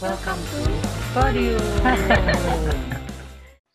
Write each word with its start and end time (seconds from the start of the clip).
Welcome 0.00 0.40
to 0.40 0.64
Podium. 1.12 1.60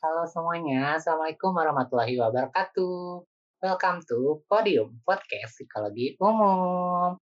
Halo 0.02 0.26
semuanya, 0.26 0.98
Assalamualaikum 0.98 1.54
warahmatullahi 1.54 2.18
wabarakatuh. 2.18 3.22
Welcome 3.62 4.02
to 4.10 4.42
Podium, 4.50 4.98
podcast 5.06 5.54
psikologi 5.54 6.18
umum. 6.18 7.22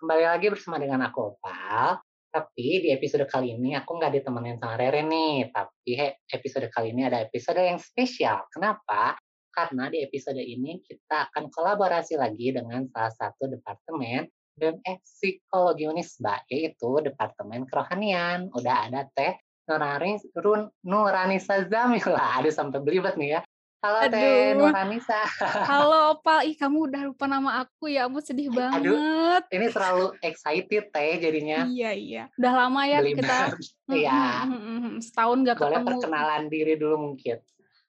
Kembali 0.00 0.24
lagi 0.24 0.48
bersama 0.48 0.80
dengan 0.80 1.04
aku 1.04 1.36
Opal. 1.36 2.00
Tapi 2.32 2.80
di 2.80 2.88
episode 2.88 3.28
kali 3.28 3.52
ini 3.52 3.76
aku 3.76 4.00
nggak 4.00 4.16
ditemenin 4.16 4.56
sama 4.56 4.80
Rere 4.80 5.04
nih. 5.04 5.52
Tapi 5.52 5.92
episode 6.32 6.72
kali 6.72 6.96
ini 6.96 7.04
ada 7.04 7.20
episode 7.20 7.60
yang 7.60 7.76
spesial. 7.76 8.48
Kenapa? 8.48 9.20
Karena 9.52 9.92
di 9.92 10.00
episode 10.00 10.40
ini 10.40 10.80
kita 10.80 11.28
akan 11.28 11.52
kolaborasi 11.52 12.16
lagi 12.16 12.56
dengan 12.56 12.88
salah 12.88 13.12
satu 13.12 13.44
departemen 13.44 14.24
BMF 14.58 14.98
Psikologi 15.00 15.86
Unisba, 15.86 16.42
yaitu 16.50 16.98
Departemen 17.00 17.62
Kerohanian. 17.64 18.50
Udah 18.50 18.90
ada 18.90 19.06
Teh 19.08 19.38
Nurani, 19.64 20.18
Run, 20.34 20.66
Nuranisa 20.82 21.62
Zamila. 21.64 22.26
Aduh, 22.42 22.50
sampai 22.50 22.82
belibet 22.82 23.14
nih 23.14 23.38
ya. 23.38 23.40
Halo 23.78 23.98
Aduh. 24.02 24.18
Teh 24.18 24.58
Nuranisa. 24.58 25.20
Halo 25.70 26.18
Opal, 26.18 26.50
ih 26.50 26.58
kamu 26.58 26.90
udah 26.90 27.02
lupa 27.06 27.30
nama 27.30 27.62
aku 27.62 27.86
ya, 27.86 28.10
ampun 28.10 28.18
sedih 28.18 28.50
banget. 28.50 28.82
Aduh. 28.82 29.38
Ini 29.46 29.66
terlalu 29.70 30.06
excited 30.20 30.90
Teh 30.90 31.12
jadinya. 31.22 31.62
Iya 31.62 31.90
iya, 31.94 32.22
udah 32.34 32.52
lama 32.66 32.82
ya 32.90 32.98
Belibet. 32.98 33.22
kita 33.22 33.36
Iya. 33.94 34.50
mm, 34.50 34.98
setahun 34.98 35.38
gak 35.46 35.56
Boleh 35.62 35.78
ketemu. 35.78 35.86
perkenalan 35.94 36.42
diri 36.50 36.74
dulu 36.74 36.96
mungkin. 36.98 37.38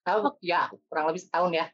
Oh, 0.09 0.33
ya, 0.41 0.65
kurang 0.89 1.13
lebih 1.13 1.21
setahun 1.21 1.51
ya. 1.53 1.65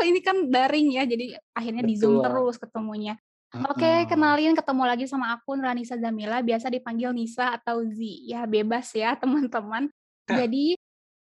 Ini 0.00 0.20
kan 0.24 0.48
daring 0.48 0.88
ya, 0.88 1.04
jadi 1.04 1.36
akhirnya 1.52 1.84
di 1.84 1.94
Zoom 2.00 2.20
Betul. 2.20 2.24
terus 2.28 2.56
ketemunya. 2.56 3.14
Oke, 3.52 3.84
Mm-mm. 3.84 4.08
kenalin 4.08 4.56
ketemu 4.56 4.82
lagi 4.88 5.04
sama 5.04 5.36
aku 5.36 5.52
Nuranisa 5.60 6.00
Zamila, 6.00 6.40
biasa 6.40 6.72
dipanggil 6.72 7.12
Nisa 7.12 7.52
atau 7.52 7.84
Z. 7.84 8.00
Ya 8.24 8.48
bebas 8.48 8.88
ya 8.96 9.12
teman-teman. 9.20 9.92
Jadi 10.24 10.72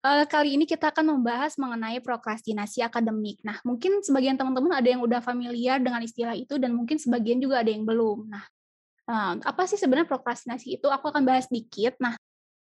eh, 0.05 0.25
kali 0.29 0.53
ini 0.53 0.69
kita 0.69 0.93
akan 0.93 1.17
membahas 1.17 1.57
mengenai 1.57 1.97
prokrastinasi 2.05 2.85
akademik. 2.85 3.41
Nah, 3.41 3.57
mungkin 3.65 4.05
sebagian 4.05 4.37
teman-teman 4.37 4.77
ada 4.77 4.85
yang 4.85 5.01
udah 5.01 5.25
familiar 5.25 5.81
dengan 5.81 6.05
istilah 6.05 6.37
itu 6.37 6.61
dan 6.61 6.77
mungkin 6.77 7.01
sebagian 7.01 7.41
juga 7.41 7.65
ada 7.65 7.73
yang 7.73 7.81
belum. 7.81 8.29
Nah, 8.29 8.45
eh, 9.09 9.33
apa 9.41 9.65
sih 9.65 9.81
sebenarnya 9.81 10.05
prokrastinasi 10.05 10.77
itu? 10.77 10.85
Aku 10.85 11.09
akan 11.09 11.25
bahas 11.25 11.49
dikit. 11.49 11.97
Nah, 11.97 12.13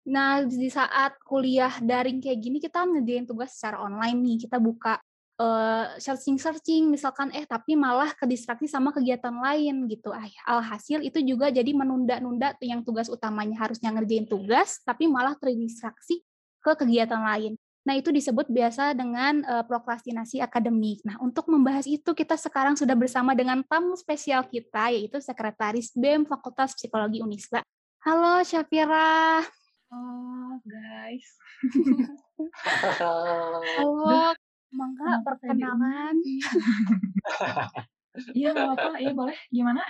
nah 0.07 0.47
di 0.47 0.71
saat 0.71 1.19
kuliah 1.27 1.75
daring 1.83 2.23
kayak 2.23 2.39
gini 2.39 2.63
kita 2.63 2.87
ngerjain 2.87 3.27
tugas 3.27 3.51
secara 3.51 3.83
online 3.83 4.15
nih. 4.15 4.47
Kita 4.47 4.63
buka 4.63 4.95
searching 6.01 6.41
searching 6.41 6.89
misalkan 6.89 7.29
eh 7.29 7.45
tapi 7.45 7.77
malah 7.77 8.09
kedistraksi 8.17 8.65
sama 8.65 8.89
kegiatan 8.89 9.33
lain 9.37 9.85
gitu. 9.85 10.09
Ah 10.09 10.25
alhasil 10.49 11.05
itu 11.05 11.21
juga 11.21 11.53
jadi 11.53 11.69
menunda-nunda 11.77 12.57
tuh 12.57 12.65
yang 12.65 12.81
tugas 12.81 13.05
utamanya. 13.05 13.53
Harusnya 13.61 13.93
ngerjain 13.93 14.25
tugas 14.25 14.81
tapi 14.81 15.05
malah 15.05 15.37
terdistraksi 15.37 16.25
ke 16.57 16.71
kegiatan 16.73 17.21
lain. 17.21 17.53
Nah 17.85 17.95
itu 17.95 18.09
disebut 18.09 18.49
biasa 18.49 18.97
dengan 18.97 19.45
eh, 19.45 19.63
prokrastinasi 19.63 20.41
akademik. 20.41 21.05
Nah 21.05 21.21
untuk 21.21 21.45
membahas 21.53 21.85
itu 21.85 22.17
kita 22.17 22.33
sekarang 22.33 22.73
sudah 22.73 22.97
bersama 22.97 23.37
dengan 23.37 23.61
tamu 23.61 23.93
spesial 23.93 24.41
kita 24.49 24.89
yaitu 24.89 25.21
sekretaris 25.21 25.93
BEM 25.93 26.25
Fakultas 26.25 26.73
Psikologi 26.73 27.21
Unisba. 27.21 27.61
Halo 28.01 28.41
Syafira. 28.41 29.45
Oh, 29.87 30.59
guys. 30.65 31.27
halo 33.79 34.33
Mangga 34.69 35.03
Kenapa 35.03 35.15
saya 35.15 35.25
perkenalan 35.25 36.15
Iya, 38.33 38.49
nggak 38.49 38.65
apa-apa. 38.73 38.97
Iya, 38.97 39.13
boleh. 39.13 39.37
Gimana? 39.47 39.81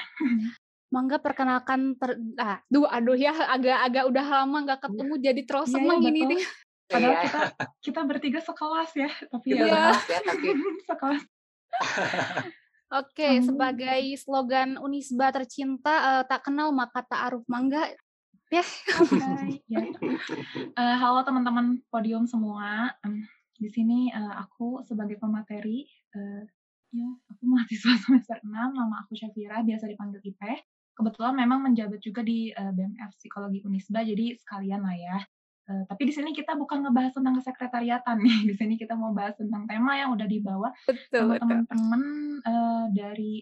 Mangga 0.88 1.16
perkenalkan 1.20 1.96
ter 1.96 2.16
ah, 2.36 2.60
duh 2.68 2.84
aduh 2.84 3.16
ya 3.16 3.32
agak-agak 3.32 4.04
udah 4.04 4.26
lama 4.44 4.58
nggak 4.68 4.82
ketemu 4.84 5.14
jadi 5.20 5.42
terus 5.44 5.68
Iya, 5.68 5.76
seneng 5.80 6.00
iya, 6.00 6.10
ini 6.12 6.20
betul. 6.20 6.32
nih. 6.32 6.42
Padahal 6.88 7.12
Iya, 7.12 7.22
kita 7.24 7.40
kita 7.84 8.00
bertiga 8.04 8.40
sekelas 8.40 8.92
ya, 8.96 9.10
tapi 9.28 9.48
kita 9.48 9.64
ya 9.64 9.68
Iya. 9.68 9.92
ya, 9.96 10.20
tapi 10.24 10.48
sekelas. 10.90 11.24
Oke, 13.00 13.30
Hmm. 13.30 13.44
sebagai 13.44 14.00
slogan 14.16 14.70
Unisba 14.80 15.28
tercinta 15.32 15.96
eh, 16.20 16.24
tak 16.24 16.48
kenal 16.48 16.72
maka 16.72 17.04
ta'aruf 17.04 17.44
Mangga. 17.48 17.84
Oke, 18.48 18.64
ya. 19.68 19.84
Eh, 20.72 20.96
halo 20.96 21.20
teman-teman 21.22 21.84
podium 21.88 22.24
semua. 22.24 22.96
Em, 23.04 23.28
di 23.58 23.70
sini 23.74 24.14
eh, 24.14 24.34
aku 24.38 24.86
sebagai 24.86 25.18
pemateri, 25.18 25.86
eh, 26.14 26.44
ya, 26.94 27.10
aku 27.34 27.44
mahasiswa 27.52 27.94
semester 27.98 28.38
6, 28.42 28.50
nama 28.54 28.96
aku 29.04 29.18
Syafira, 29.18 29.66
biasa 29.66 29.90
dipanggil 29.90 30.22
Ipeh. 30.24 30.58
Kebetulan 30.98 31.38
memang 31.38 31.62
menjabat 31.62 32.02
juga 32.02 32.26
di 32.26 32.50
eh, 32.54 32.72
BMF 32.74 33.18
Psikologi 33.18 33.62
Unisba, 33.66 34.02
jadi 34.06 34.38
sekalian 34.38 34.82
lah 34.82 34.98
ya. 34.98 35.18
Eh, 35.68 35.84
tapi 35.84 36.08
di 36.08 36.14
sini 36.16 36.32
kita 36.32 36.56
bukan 36.56 36.80
ngebahas 36.80 37.12
tentang 37.12 37.36
kesekretariatan 37.44 38.18
nih. 38.24 38.38
Di 38.48 38.56
sini 38.56 38.80
kita 38.80 38.96
mau 38.96 39.12
bahas 39.12 39.36
tentang 39.36 39.68
tema 39.68 40.00
yang 40.00 40.16
udah 40.16 40.24
dibawa 40.24 40.72
Betul, 40.88 41.36
sama 41.36 41.36
teman-teman 41.44 42.04
eh, 42.40 42.86
dari 42.96 43.34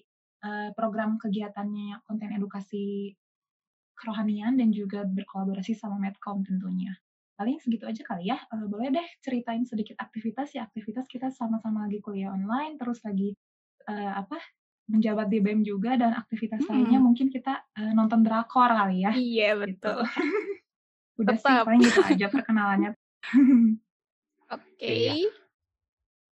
eh, 0.42 0.70
program 0.74 1.22
kegiatannya 1.22 2.02
konten 2.02 2.34
edukasi 2.34 3.14
kerohanian 3.96 4.58
dan 4.58 4.74
juga 4.74 5.06
berkolaborasi 5.06 5.78
sama 5.78 6.02
Medcom 6.02 6.42
tentunya. 6.42 6.98
Paling 7.36 7.60
segitu 7.60 7.84
aja 7.84 8.00
kali 8.02 8.32
ya. 8.32 8.40
Eh, 8.40 8.66
boleh 8.66 8.96
deh 8.96 9.08
ceritain 9.20 9.68
sedikit 9.68 10.00
aktivitas 10.00 10.56
ya. 10.56 10.64
Aktivitas 10.66 11.06
kita 11.06 11.28
sama-sama 11.30 11.84
lagi 11.84 12.00
kuliah 12.00 12.32
online, 12.32 12.80
terus 12.80 13.04
lagi 13.04 13.36
eh, 13.86 14.14
apa 14.16 14.40
menjabat 14.86 15.28
di 15.34 15.42
BEM 15.42 15.66
juga 15.66 15.98
dan 15.98 16.14
aktivitas 16.14 16.62
Mm-mm. 16.64 16.72
lainnya 16.72 17.00
mungkin 17.02 17.28
kita 17.28 17.66
eh, 17.76 17.92
nonton 17.92 18.24
drakor 18.24 18.72
kali 18.72 19.04
ya. 19.04 19.12
Iya, 19.12 19.50
Gitu. 19.66 19.68
betul. 19.84 20.00
Udah 21.22 21.36
sih 21.36 21.48
Tetap. 21.48 21.66
paling 21.68 21.82
gitu 21.84 22.02
aja 22.04 22.26
perkenalannya. 22.28 22.92
Oke. 24.56 24.88
Iya. 24.88 25.32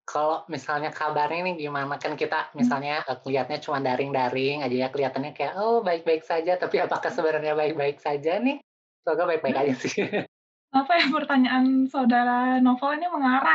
Kalau 0.03 0.43
misalnya 0.51 0.91
kabarnya 0.91 1.47
nih 1.47 1.55
gimana 1.63 1.95
kan 1.95 2.19
kita 2.19 2.51
misalnya 2.53 3.07
eh, 3.07 3.17
kelihatannya 3.23 3.61
cuma 3.63 3.79
daring-daring 3.79 4.59
aja 4.61 4.75
ya 4.75 4.87
kelihatannya 4.91 5.31
kayak 5.31 5.55
oh 5.55 5.79
baik-baik 5.79 6.27
saja 6.27 6.59
tapi 6.59 6.83
apakah 6.83 7.07
sebenarnya 7.07 7.55
baik-baik 7.55 8.03
saja 8.03 8.39
nih? 8.39 8.59
Semoga 9.03 9.23
baik-baik 9.31 9.57
aja 9.63 9.73
sih. 9.79 9.91
Apa 10.73 10.91
ya 10.97 11.05
pertanyaan 11.13 11.85
saudara 11.85 12.57
novel 12.57 12.97
ini 12.97 13.05
mengarah 13.05 13.53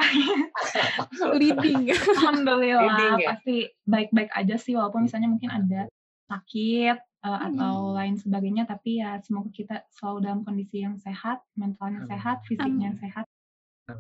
Leading. 1.35 1.91
Alhamdulillah 1.91 2.83
Leading 2.87 3.15
ya? 3.19 3.29
pasti 3.35 3.57
baik-baik 3.83 4.31
aja 4.33 4.55
sih 4.55 4.79
walaupun 4.79 5.11
misalnya 5.11 5.27
mungkin 5.27 5.51
ada 5.51 5.91
sakit 6.31 6.97
eh, 6.99 7.41
atau 7.51 7.91
Hmm. 7.91 7.97
lain 7.99 8.15
sebagainya 8.15 8.65
tapi 8.65 9.03
ya 9.03 9.19
semoga 9.19 9.51
kita 9.51 9.83
selalu 9.91 10.19
dalam 10.23 10.41
kondisi 10.47 10.87
yang 10.87 10.95
sehat, 10.95 11.43
mentalnya 11.59 12.07
Amin. 12.07 12.11
sehat, 12.15 12.37
fisiknya 12.47 12.95
Amin. 12.95 13.03
sehat 13.03 13.27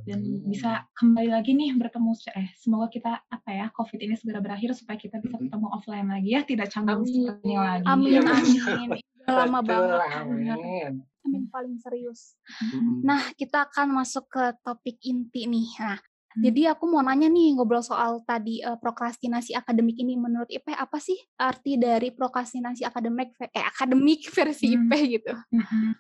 dan 0.04 0.20
bisa 0.44 0.84
kembali 0.92 1.32
lagi 1.32 1.56
nih 1.56 1.72
bertemu 1.72 2.12
eh 2.36 2.52
semoga 2.60 2.92
kita 2.92 3.24
apa 3.24 3.48
ya 3.48 3.66
Covid 3.72 3.96
ini 4.04 4.20
segera 4.20 4.44
berakhir 4.44 4.76
supaya 4.76 5.00
kita 5.00 5.16
bisa 5.16 5.40
Mm-mm. 5.40 5.48
ketemu 5.48 5.66
offline 5.72 6.08
lagi 6.12 6.28
ya 6.36 6.44
tidak 6.44 6.68
canggung 6.68 7.08
Amin. 7.08 7.14
seperti 7.16 7.44
ini 7.48 7.56
lagi. 7.56 7.84
Amin, 7.88 8.12
Iya, 8.12 8.20
amin. 8.20 9.00
Udah 9.24 9.34
lama 9.44 9.60
banget. 9.60 9.98
bener. 10.28 10.56
amin. 10.56 10.92
Amin 11.24 11.42
paling 11.48 11.76
serius. 11.80 12.36
Mm-mm. 12.68 13.00
Nah, 13.00 13.32
kita 13.32 13.68
akan 13.68 13.96
masuk 13.96 14.28
ke 14.28 14.44
topik 14.60 15.00
inti 15.00 15.48
nih. 15.48 15.68
Nah, 15.80 16.00
Hmm. 16.28 16.44
jadi 16.44 16.76
aku 16.76 16.84
mau 16.84 17.00
nanya 17.00 17.24
nih 17.26 17.56
ngobrol 17.56 17.80
soal 17.80 18.20
tadi 18.22 18.60
eh, 18.60 18.76
prokrastinasi 18.76 19.56
akademik 19.56 19.96
ini 19.96 20.12
menurut 20.12 20.46
Ipe 20.46 20.76
apa 20.76 21.00
sih 21.00 21.16
arti 21.34 21.80
dari 21.80 22.12
prokrastinasi 22.12 22.84
akademik 22.84 23.32
eh 23.48 23.64
akademik 23.64 24.28
versi 24.28 24.76
Hmm. 24.76 24.92
Ipe 24.92 24.98
gitu? 25.08 25.32
Mm-mm. 25.56 25.96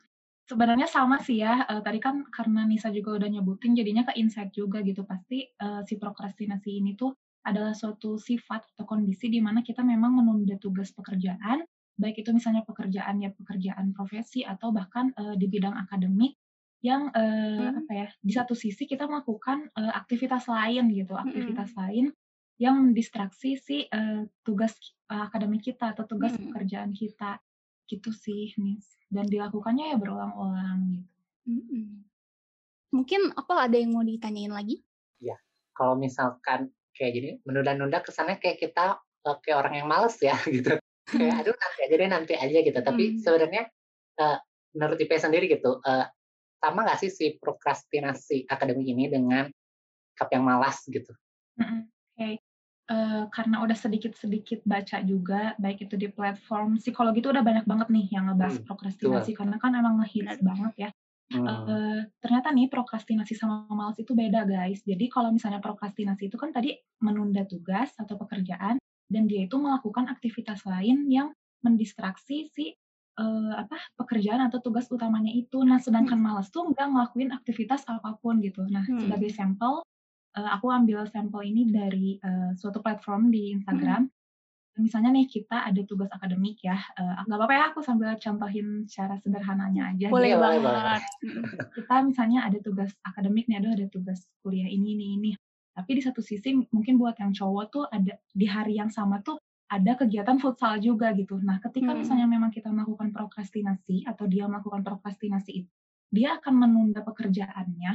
Sebenarnya 0.48 0.88
sama 0.88 1.20
sih 1.20 1.44
ya. 1.44 1.68
eh, 1.68 1.80
tadi 1.84 2.00
kan 2.00 2.24
karena 2.32 2.64
Nisa 2.64 2.88
juga 2.88 3.20
udah 3.20 3.28
nyebutin, 3.28 3.76
jadinya 3.76 4.02
ke 4.08 4.16
insight 4.16 4.50
juga 4.56 4.80
gitu. 4.80 5.04
Pasti 5.04 5.44
eh, 5.44 5.80
si 5.84 5.94
prokrastinasi 6.00 6.70
ini 6.80 6.96
tuh 6.96 7.12
adalah 7.44 7.72
suatu 7.76 8.16
sifat 8.16 8.64
atau 8.74 8.84
kondisi 8.88 9.28
di 9.28 9.40
mana 9.44 9.60
kita 9.60 9.80
memang 9.84 10.12
menunda 10.16 10.56
tugas 10.60 10.92
pekerjaan, 10.92 11.64
baik 11.96 12.24
itu 12.24 12.30
misalnya 12.32 12.64
pekerjaan 12.64 13.20
ya 13.20 13.30
pekerjaan 13.32 13.92
profesi 13.92 14.40
atau 14.44 14.72
bahkan 14.72 15.12
eh, 15.16 15.34
di 15.36 15.46
bidang 15.48 15.76
akademik 15.76 16.36
yang 16.80 17.10
eh, 17.12 17.68
Hmm. 17.68 17.80
apa 17.84 17.92
ya 17.92 18.08
di 18.22 18.32
satu 18.32 18.54
sisi 18.54 18.86
kita 18.86 19.04
melakukan 19.10 19.68
eh, 19.74 19.92
aktivitas 19.92 20.46
lain 20.48 20.88
gitu, 20.94 21.12
aktivitas 21.18 21.74
lain 21.76 22.08
yang 22.58 22.74
mendistraksi 22.90 23.54
si 23.58 23.86
eh, 23.86 24.22
tugas 24.46 24.74
eh, 25.10 25.22
akademik 25.28 25.62
kita 25.62 25.92
atau 25.94 26.04
tugas 26.06 26.34
Mm-mm. 26.34 26.50
pekerjaan 26.50 26.90
kita 26.94 27.38
gitu 27.88 28.12
sih 28.12 28.52
Nis 28.60 28.84
dan 29.08 29.24
dilakukannya 29.26 29.92
ya 29.92 29.96
berulang-ulang 29.96 30.80
gitu 30.92 31.18
Mm-mm. 31.48 32.04
Mungkin 32.92 33.32
apa 33.32 33.68
ada 33.68 33.76
yang 33.76 33.96
mau 33.96 34.04
ditanyain 34.04 34.52
lagi? 34.52 34.84
Kalau 35.78 35.94
misalkan 35.94 36.74
kayak 36.90 37.12
gini 37.14 37.30
menunda-nunda 37.46 38.02
kesannya 38.02 38.42
kayak 38.42 38.58
kita 38.58 38.98
eh, 38.98 39.36
kayak 39.46 39.58
orang 39.62 39.74
yang 39.78 39.86
males 39.86 40.18
ya 40.18 40.34
gitu. 40.50 40.74
Kayak 41.06 41.34
aduh 41.46 41.54
nanti 41.54 41.80
aja 41.86 41.94
deh 41.94 42.10
nanti 42.10 42.32
aja 42.34 42.58
gitu. 42.66 42.78
Tapi 42.82 43.04
Hmm. 43.14 43.18
sebenarnya 43.22 43.62
eh, 44.18 44.38
menurut 44.74 44.98
IP 44.98 45.14
sendiri 45.14 45.46
gitu 45.46 45.78
eh, 45.86 46.04
sama 46.58 46.82
nggak 46.82 46.98
sih 46.98 47.10
si 47.14 47.26
prokrastinasi 47.38 48.50
akademik 48.50 48.90
ini 48.90 49.06
dengan 49.06 49.46
sikap 50.12 50.34
yang 50.34 50.44
malas 50.44 50.82
gitu? 50.90 51.14
Mm-mm. 51.62 51.86
Oke 52.18 52.42
Uh, 52.88 53.28
karena 53.28 53.60
udah 53.60 53.76
sedikit-sedikit 53.76 54.64
baca 54.64 55.04
juga, 55.04 55.52
baik 55.60 55.84
itu 55.84 56.00
di 56.00 56.08
platform 56.08 56.80
psikologi 56.80 57.20
itu 57.20 57.28
udah 57.28 57.44
banyak 57.44 57.68
banget 57.68 57.92
nih 57.92 58.08
yang 58.16 58.32
ngebahas 58.32 58.58
hmm, 58.58 58.64
prokrastinasi 58.64 59.36
betul. 59.36 59.38
karena 59.44 59.56
kan 59.60 59.76
emang 59.76 60.00
ngehits 60.00 60.40
banget 60.40 60.74
ya. 60.88 60.90
Hmm. 61.28 61.44
Uh, 61.44 62.00
ternyata 62.24 62.48
nih 62.48 62.72
prokrastinasi 62.72 63.36
sama 63.36 63.68
malas 63.68 64.00
itu 64.00 64.16
beda 64.16 64.48
guys. 64.48 64.80
Jadi 64.88 65.12
kalau 65.12 65.28
misalnya 65.28 65.60
prokrastinasi 65.60 66.32
itu 66.32 66.40
kan 66.40 66.48
tadi 66.48 66.80
menunda 67.04 67.44
tugas 67.44 67.92
atau 68.00 68.16
pekerjaan 68.16 68.80
dan 69.12 69.22
dia 69.28 69.44
itu 69.44 69.60
melakukan 69.60 70.08
aktivitas 70.08 70.64
lain 70.64 71.12
yang 71.12 71.28
mendistraksi 71.60 72.48
si 72.48 72.72
uh, 73.20 73.52
apa 73.60 73.76
pekerjaan 73.98 74.48
atau 74.48 74.64
tugas 74.64 74.88
utamanya 74.88 75.28
itu. 75.34 75.60
Nah, 75.60 75.76
sedangkan 75.76 76.16
hmm. 76.16 76.26
malas 76.32 76.48
tuh 76.48 76.70
nggak 76.72 76.86
ngelakuin 76.88 77.30
aktivitas 77.34 77.84
apa 77.84 78.16
pun 78.22 78.40
gitu. 78.40 78.64
Nah, 78.64 78.86
hmm. 78.86 79.04
sebagai 79.04 79.30
sampel 79.34 79.84
uh, 80.36 80.50
aku 80.58 80.68
ambil 80.68 81.06
sampel 81.08 81.40
ini 81.46 81.68
dari 81.70 82.18
uh, 82.20 82.52
suatu 82.58 82.82
platform 82.84 83.32
di 83.32 83.54
Instagram. 83.56 84.08
Hmm. 84.08 84.16
Misalnya 84.78 85.10
nih 85.10 85.26
kita 85.26 85.66
ada 85.66 85.82
tugas 85.82 86.06
akademik 86.14 86.62
ya, 86.62 86.78
uh, 86.78 87.26
nggak 87.26 87.38
apa-apa 87.38 87.54
ya 87.54 87.64
aku 87.74 87.80
sambil 87.82 88.14
contohin 88.14 88.86
secara 88.86 89.18
sederhananya 89.18 89.90
aja. 89.90 90.06
Boleh 90.06 90.38
gitu. 90.38 90.42
banget. 90.42 91.02
kita 91.74 91.94
misalnya 92.06 92.46
ada 92.46 92.58
tugas 92.62 92.90
akademik 93.02 93.50
nih, 93.50 93.58
ada 93.58 93.74
ada 93.74 93.86
tugas 93.90 94.22
kuliah 94.44 94.70
ini 94.70 94.94
ini 94.94 95.06
ini. 95.18 95.30
Tapi 95.74 95.90
di 95.98 96.02
satu 96.02 96.22
sisi 96.22 96.54
mungkin 96.74 96.98
buat 96.98 97.18
yang 97.18 97.34
cowok 97.34 97.64
tuh 97.70 97.84
ada 97.86 98.18
di 98.34 98.46
hari 98.46 98.78
yang 98.78 98.90
sama 98.90 99.22
tuh 99.22 99.38
ada 99.68 99.92
kegiatan 99.98 100.40
futsal 100.40 100.80
juga 100.80 101.12
gitu. 101.12 101.36
Nah, 101.42 101.60
ketika 101.60 101.92
hmm. 101.92 101.98
misalnya 102.02 102.26
memang 102.26 102.50
kita 102.54 102.72
melakukan 102.72 103.12
prokrastinasi 103.12 104.08
atau 104.08 104.24
dia 104.24 104.48
melakukan 104.48 104.80
prokrastinasi 104.80 105.50
itu, 105.64 105.72
dia 106.08 106.40
akan 106.40 106.54
menunda 106.56 107.04
pekerjaannya 107.04 107.92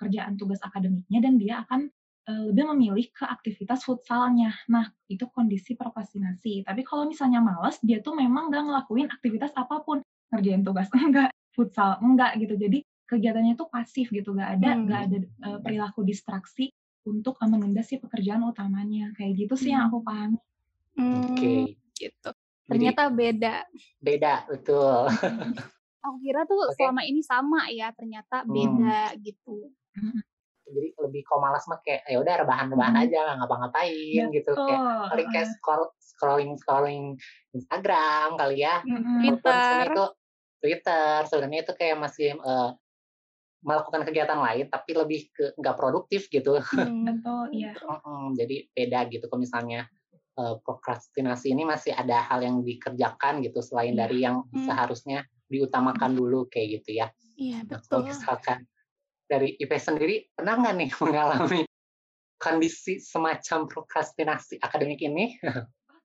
pekerjaan 0.00 0.40
tugas 0.40 0.64
akademiknya 0.64 1.20
dan 1.20 1.36
dia 1.36 1.60
akan 1.68 1.92
uh, 2.24 2.42
lebih 2.48 2.64
memilih 2.72 3.06
ke 3.12 3.28
aktivitas 3.28 3.84
futsalnya. 3.84 4.56
Nah, 4.72 4.88
itu 5.12 5.28
kondisi 5.28 5.76
prokrastinasi. 5.76 6.64
Tapi 6.64 6.80
kalau 6.88 7.04
misalnya 7.04 7.44
males, 7.44 7.76
dia 7.84 8.00
tuh 8.00 8.16
memang 8.16 8.48
nggak 8.48 8.64
ngelakuin 8.64 9.12
aktivitas 9.12 9.52
apa 9.52 9.84
pun. 9.84 10.00
Ngerjain 10.32 10.64
tugas 10.64 10.88
enggak, 10.96 11.28
futsal 11.52 12.00
enggak 12.00 12.40
gitu. 12.40 12.56
Jadi 12.56 12.80
kegiatannya 13.04 13.60
itu 13.60 13.66
pasif 13.68 14.08
gitu, 14.08 14.32
nggak 14.32 14.50
ada 14.56 14.70
hmm. 14.72 14.80
nggak 14.88 15.00
ada 15.04 15.18
uh, 15.44 15.58
perilaku 15.60 16.00
distraksi 16.00 16.72
untuk 17.04 17.36
uh, 17.42 17.48
menunda 17.50 17.84
si 17.84 18.00
pekerjaan 18.00 18.40
utamanya. 18.46 19.12
Kayak 19.20 19.46
gitu 19.46 19.54
sih 19.60 19.68
hmm. 19.68 19.76
yang 19.76 19.82
aku 19.92 19.98
pahami. 20.00 20.40
Hmm, 20.96 21.28
Oke, 21.28 21.36
okay. 21.36 21.60
gitu. 22.00 22.30
Ternyata 22.70 23.10
Jadi, 23.10 23.16
beda. 23.18 23.54
Beda, 23.98 24.34
betul. 24.46 25.10
Aku 26.06 26.16
kira 26.24 26.48
tuh 26.48 26.56
okay. 26.64 26.80
selama 26.80 27.02
ini 27.04 27.20
sama 27.20 27.68
ya, 27.68 27.92
ternyata 27.92 28.46
beda 28.46 29.12
hmm. 29.12 29.20
gitu. 29.20 29.68
Jadi 30.70 30.88
lebih 31.02 31.22
kok 31.26 31.42
malas 31.42 31.66
mah 31.66 31.82
kayak 31.82 32.06
ya 32.06 32.18
udah 32.22 32.34
rebahan-rebahan 32.46 32.94
hmm. 32.94 33.04
aja 33.06 33.18
nggak 33.26 33.36
ngapa-ngapain 33.42 34.24
gitu 34.30 34.50
kayak 34.54 34.80
paling 35.10 35.28
kayak 35.34 35.48
scroll, 35.58 35.84
scrolling 35.98 36.52
scrolling 36.62 37.04
Instagram 37.50 38.38
kali 38.38 38.62
ya. 38.62 38.78
Hmm. 38.86 39.18
Twitter. 39.18 39.90
itu 39.90 40.04
Twitter 40.60 41.14
sebenarnya 41.26 41.60
itu 41.66 41.72
kayak 41.74 41.96
masih 41.98 42.38
uh, 42.38 42.70
melakukan 43.60 44.08
kegiatan 44.08 44.40
lain 44.40 44.66
tapi 44.72 44.90
lebih 44.96 45.20
ke 45.32 45.52
nggak 45.56 45.76
produktif 45.76 46.28
gitu. 46.32 46.60
Hmm, 46.64 47.04
betul, 47.04 47.44
iya. 47.52 47.76
jadi 48.36 48.56
beda 48.72 49.00
gitu 49.12 49.24
kalau 49.28 49.44
misalnya 49.44 49.84
uh, 50.40 50.56
prokrastinasi 50.64 51.52
ini 51.52 51.68
masih 51.68 51.92
ada 51.92 52.24
hal 52.24 52.40
yang 52.40 52.64
dikerjakan 52.64 53.44
gitu 53.44 53.60
selain 53.60 53.92
yeah. 53.92 54.00
dari 54.06 54.18
yang 54.24 54.48
hmm. 54.48 54.64
seharusnya 54.64 55.28
diutamakan 55.50 56.16
dulu 56.16 56.48
kayak 56.48 56.80
gitu 56.80 57.04
ya. 57.04 57.12
Iya, 57.36 57.64
betul. 57.68 58.04
Nah, 58.04 58.12
misalkan 58.12 58.58
dari 59.30 59.54
IP 59.54 59.70
sendiri 59.78 60.26
pernah 60.34 60.58
nggak 60.58 60.74
nih 60.74 60.90
mengalami 61.06 61.62
kondisi 62.40 62.98
semacam 62.98 63.70
prokrastinasi 63.70 64.58
akademik 64.58 64.98
ini? 65.06 65.38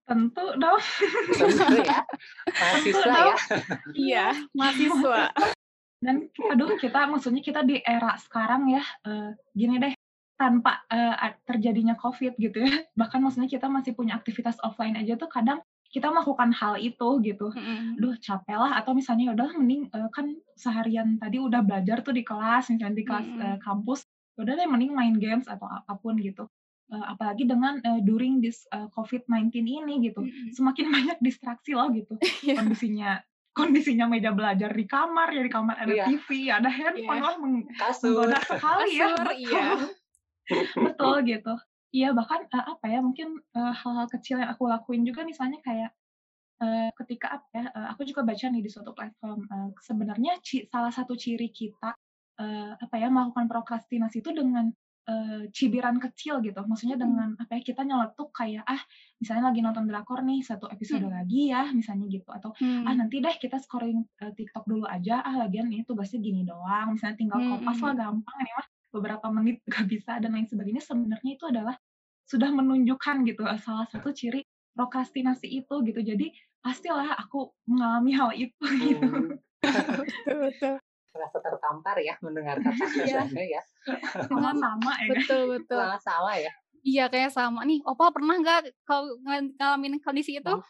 Tentu 0.06 0.46
dong. 0.62 0.78
Tentu 1.34 1.82
ya. 1.82 2.06
Mahasiswa 2.46 3.16
ya. 3.18 3.36
Iya, 3.98 4.26
mahasiswa. 4.54 5.34
Dan 5.98 6.30
aduh 6.54 6.78
kita 6.78 7.10
maksudnya 7.10 7.42
kita 7.42 7.66
di 7.66 7.82
era 7.82 8.14
sekarang 8.22 8.70
ya 8.70 8.84
uh, 9.10 9.34
gini 9.58 9.82
deh 9.82 9.98
tanpa 10.38 10.86
uh, 10.92 11.34
terjadinya 11.48 11.98
COVID 11.98 12.38
gitu 12.38 12.62
ya. 12.62 12.86
Bahkan 12.94 13.20
maksudnya 13.24 13.50
kita 13.50 13.66
masih 13.66 13.98
punya 13.98 14.14
aktivitas 14.14 14.62
offline 14.62 15.00
aja 15.00 15.18
tuh 15.18 15.32
kadang 15.32 15.66
kita 15.96 16.12
melakukan 16.12 16.52
hal 16.52 16.76
itu 16.76 17.24
gitu. 17.24 17.48
Mm-hmm. 17.56 18.04
Duh 18.04 18.20
capek 18.20 18.60
lah 18.60 18.76
atau 18.84 18.92
misalnya 18.92 19.32
ya 19.32 19.34
udah 19.40 19.50
mending 19.56 19.88
uh, 19.96 20.12
kan 20.12 20.36
seharian 20.60 21.16
tadi 21.16 21.40
udah 21.40 21.64
belajar 21.64 22.04
tuh 22.04 22.12
di 22.12 22.28
kelas 22.28 22.68
misalnya 22.68 23.00
di 23.00 23.08
kelas 23.08 23.24
mm-hmm. 23.24 23.48
uh, 23.48 23.58
kampus 23.64 24.04
udah 24.36 24.60
deh 24.60 24.68
mending 24.68 24.92
main 24.92 25.16
games 25.16 25.48
atau 25.48 25.64
apa 25.64 25.96
pun 25.96 26.20
gitu. 26.20 26.52
Uh, 26.92 27.16
apalagi 27.16 27.48
dengan 27.48 27.80
uh, 27.80 28.04
during 28.04 28.44
this 28.44 28.68
uh, 28.76 28.92
COVID-19 28.92 29.56
ini 29.64 30.04
gitu. 30.04 30.20
Mm-hmm. 30.20 30.52
Semakin 30.52 30.86
banyak 31.00 31.18
distraksi 31.24 31.72
loh 31.72 31.88
gitu. 31.96 32.20
Iya. 32.44 32.60
Kondisinya 32.60 33.24
kondisinya 33.56 34.12
meja 34.12 34.36
belajar 34.36 34.68
di 34.68 34.84
kamar 34.84 35.32
ya 35.32 35.40
di 35.40 35.48
kamar 35.48 35.80
ada 35.80 35.96
yeah. 35.96 36.08
TV 36.12 36.52
ada 36.52 36.68
handphone 36.68 37.24
yeah. 37.24 37.24
lah 37.24 37.36
meng- 37.40 37.68
menggoda 37.72 38.40
sekali 38.44 39.00
ya. 39.00 39.08
Kasur, 39.16 39.32
ya 39.32 39.32
betul, 39.32 39.36
iya. 39.40 39.68
betul 40.76 41.16
gitu 41.32 41.54
Iya 41.96 42.12
bahkan 42.12 42.44
uh, 42.52 42.66
apa 42.76 42.86
ya 42.92 43.00
mungkin 43.00 43.40
uh, 43.56 43.72
hal-hal 43.72 44.12
kecil 44.12 44.44
yang 44.44 44.52
aku 44.52 44.68
lakuin 44.68 45.08
juga 45.08 45.24
misalnya 45.24 45.64
kayak 45.64 45.96
uh, 46.60 46.92
ketika 47.00 47.40
apa 47.40 47.48
ya 47.56 47.64
uh, 47.72 47.88
aku 47.96 48.04
juga 48.04 48.28
baca 48.28 48.46
nih 48.52 48.60
di 48.60 48.68
suatu 48.68 48.92
platform 48.92 49.48
uh, 49.48 49.72
sebenarnya 49.80 50.44
ci 50.44 50.68
salah 50.68 50.92
satu 50.92 51.16
ciri 51.16 51.56
kita 51.56 51.96
uh, 52.40 52.72
apa 52.76 52.96
ya 53.00 53.08
melakukan 53.08 53.48
prokrastinasi 53.48 54.20
itu 54.20 54.36
dengan 54.36 54.68
uh, 55.08 55.48
cibiran 55.56 55.96
kecil 56.04 56.44
gitu 56.44 56.60
maksudnya 56.68 57.00
hmm. 57.00 57.06
dengan 57.08 57.30
apa 57.40 57.52
ya 57.56 57.62
kita 57.64 57.82
nyeletuk 57.88 58.30
kayak 58.36 58.68
ah 58.68 58.82
misalnya 59.24 59.56
lagi 59.56 59.60
nonton 59.64 59.86
drakor 59.88 60.20
nih 60.20 60.44
satu 60.44 60.68
episode 60.68 61.08
hmm. 61.08 61.16
lagi 61.16 61.42
ya 61.56 61.72
misalnya 61.72 62.12
gitu 62.12 62.28
atau 62.28 62.52
hmm. 62.60 62.92
ah 62.92 62.94
nanti 62.96 63.24
deh 63.24 63.36
kita 63.40 63.56
scrolling 63.64 64.04
uh, 64.20 64.36
TikTok 64.36 64.68
dulu 64.68 64.84
aja 64.84 65.24
ah 65.24 65.48
lagian 65.48 65.72
nih 65.72 65.88
tugasnya 65.88 66.20
gini 66.20 66.44
doang 66.44 67.00
misalnya 67.00 67.16
tinggal 67.16 67.40
hmm. 67.40 67.50
kopas 67.56 67.80
lah 67.80 67.94
gampang 67.96 68.38
nih 68.44 68.54
mah 68.56 68.68
beberapa 68.96 69.28
menit 69.28 69.60
gak 69.72 69.86
bisa 69.92 70.18
dan 70.24 70.32
lain 70.32 70.48
sebagainya 70.48 70.84
sebenarnya 70.84 71.32
itu 71.36 71.46
adalah 71.48 71.76
sudah 72.26 72.50
menunjukkan 72.50 73.26
gitu 73.30 73.46
eh, 73.46 73.60
salah 73.62 73.86
satu 73.90 74.10
ciri 74.12 74.42
prokrastinasi 74.76 75.48
itu 75.64 75.76
gitu. 75.86 76.02
Jadi 76.02 76.34
pastilah 76.60 77.16
aku 77.16 77.54
mengalami 77.70 78.12
hal 78.18 78.30
itu 78.34 78.66
gitu. 78.90 79.40
Betul 79.62 80.38
betul. 80.50 80.76
Merasa 81.16 81.38
tertampar 81.40 81.96
ya 82.04 82.14
mendengar 82.20 82.60
kata 82.60 82.86
iya. 83.08 83.24
ya. 83.32 83.62
Sama 84.30 84.94
ya 85.00 85.08
betul 85.16 85.42
betul. 85.56 85.80
Sama 86.04 86.34
ya. 86.38 86.52
Iya 86.86 87.10
kayak 87.10 87.34
sama. 87.34 87.66
Nih 87.66 87.82
opa 87.82 88.14
pernah 88.14 88.38
nggak 88.38 88.86
kau 88.86 89.10
ngalamin 89.26 89.98
kondisi 90.06 90.38
itu? 90.38 90.54
Oh 90.54 90.62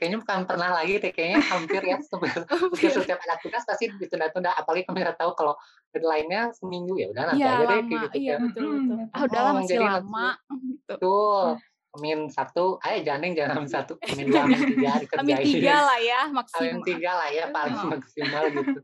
kayaknya 0.00 0.18
bukan 0.24 0.48
pernah 0.48 0.72
lagi 0.72 0.96
deh 0.96 1.12
kayaknya 1.12 1.44
hampir 1.44 1.82
ya 1.84 2.00
hampir 2.48 2.88
setiap 2.88 3.20
ada 3.20 3.36
tugas 3.36 3.68
pasti 3.68 3.92
ditunda-tunda 4.00 4.56
apalagi 4.56 4.88
kami 4.88 5.04
tahu 5.12 5.36
kalau 5.36 5.52
deadline-nya 5.92 6.56
seminggu 6.56 6.96
ya 6.96 7.12
udah 7.12 7.24
nanti 7.28 7.44
ya, 7.44 7.52
aja 7.52 7.64
deh 7.68 7.80
kayak 7.84 8.00
gitu 8.08 8.16
iya, 8.16 8.34
kan. 8.40 8.40
betul, 8.48 8.64
betul. 8.72 8.96
Ah, 9.12 9.20
udahlah 9.28 9.52
masih 9.60 9.76
jadi 9.76 9.84
lama 9.84 10.28
gitu. 10.72 10.92
Tuh, 10.96 11.44
Amin 11.90 12.20
satu, 12.30 12.78
ayo 12.86 12.98
jangan 13.02 13.34
jangan 13.34 13.50
amin 13.60 13.70
satu, 13.76 13.92
amin 13.98 14.26
dua, 14.30 14.46
amin 14.46 14.60
tiga 14.62 14.90
dikerjain. 15.02 15.20
Amin 15.20 15.36
tiga 15.42 15.76
lah 15.84 15.98
ya 15.98 16.20
maksimal. 16.32 16.62
Amin 16.64 16.78
tiga 16.86 17.10
lah 17.18 17.28
ya 17.28 17.44
paling 17.52 17.76
maksimal 17.92 18.42
gitu. 18.56 18.80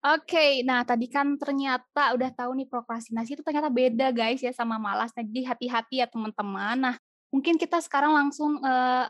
Oke, 0.00 0.32
okay, 0.32 0.50
nah 0.64 0.80
tadi 0.80 1.12
kan 1.12 1.36
ternyata 1.36 2.16
udah 2.16 2.30
tahu 2.32 2.56
nih 2.56 2.68
prokrastinasi 2.72 3.36
itu 3.36 3.44
ternyata 3.44 3.68
beda 3.68 4.12
guys 4.16 4.40
ya 4.40 4.48
sama 4.52 4.80
malas. 4.80 5.12
Nah, 5.12 5.24
jadi 5.24 5.52
hati-hati 5.52 6.00
ya 6.00 6.08
teman-teman. 6.08 6.76
Nah, 6.80 6.96
mungkin 7.28 7.60
kita 7.60 7.84
sekarang 7.84 8.16
langsung 8.16 8.60
uh, 8.64 9.04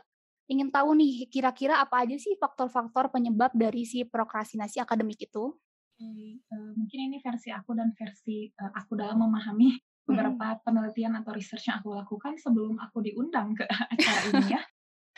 ingin 0.51 0.67
tahu 0.67 0.91
nih 0.99 1.31
kira-kira 1.31 1.79
apa 1.79 2.03
aja 2.03 2.19
sih 2.19 2.35
faktor-faktor 2.35 3.07
penyebab 3.07 3.55
dari 3.55 3.87
si 3.87 4.03
prokrastinasi 4.03 4.83
akademik 4.83 5.23
itu? 5.23 5.55
Okay. 5.95 6.43
Uh, 6.51 6.57
eh, 6.57 6.71
mungkin 6.75 6.99
ini 7.07 7.17
versi 7.23 7.49
aku 7.55 7.71
dan 7.71 7.95
versi 7.95 8.51
uh, 8.59 8.73
aku 8.75 8.99
dalam 8.99 9.23
memahami 9.23 9.79
beberapa 10.03 10.57
hmm. 10.57 10.61
penelitian 10.67 11.13
atau 11.23 11.31
research 11.31 11.71
yang 11.71 11.79
aku 11.79 11.95
lakukan 11.95 12.35
sebelum 12.35 12.75
aku 12.83 12.99
diundang 13.05 13.55
ke 13.55 13.63
acara 13.95 14.21
ini 14.27 14.45
ya. 14.51 14.61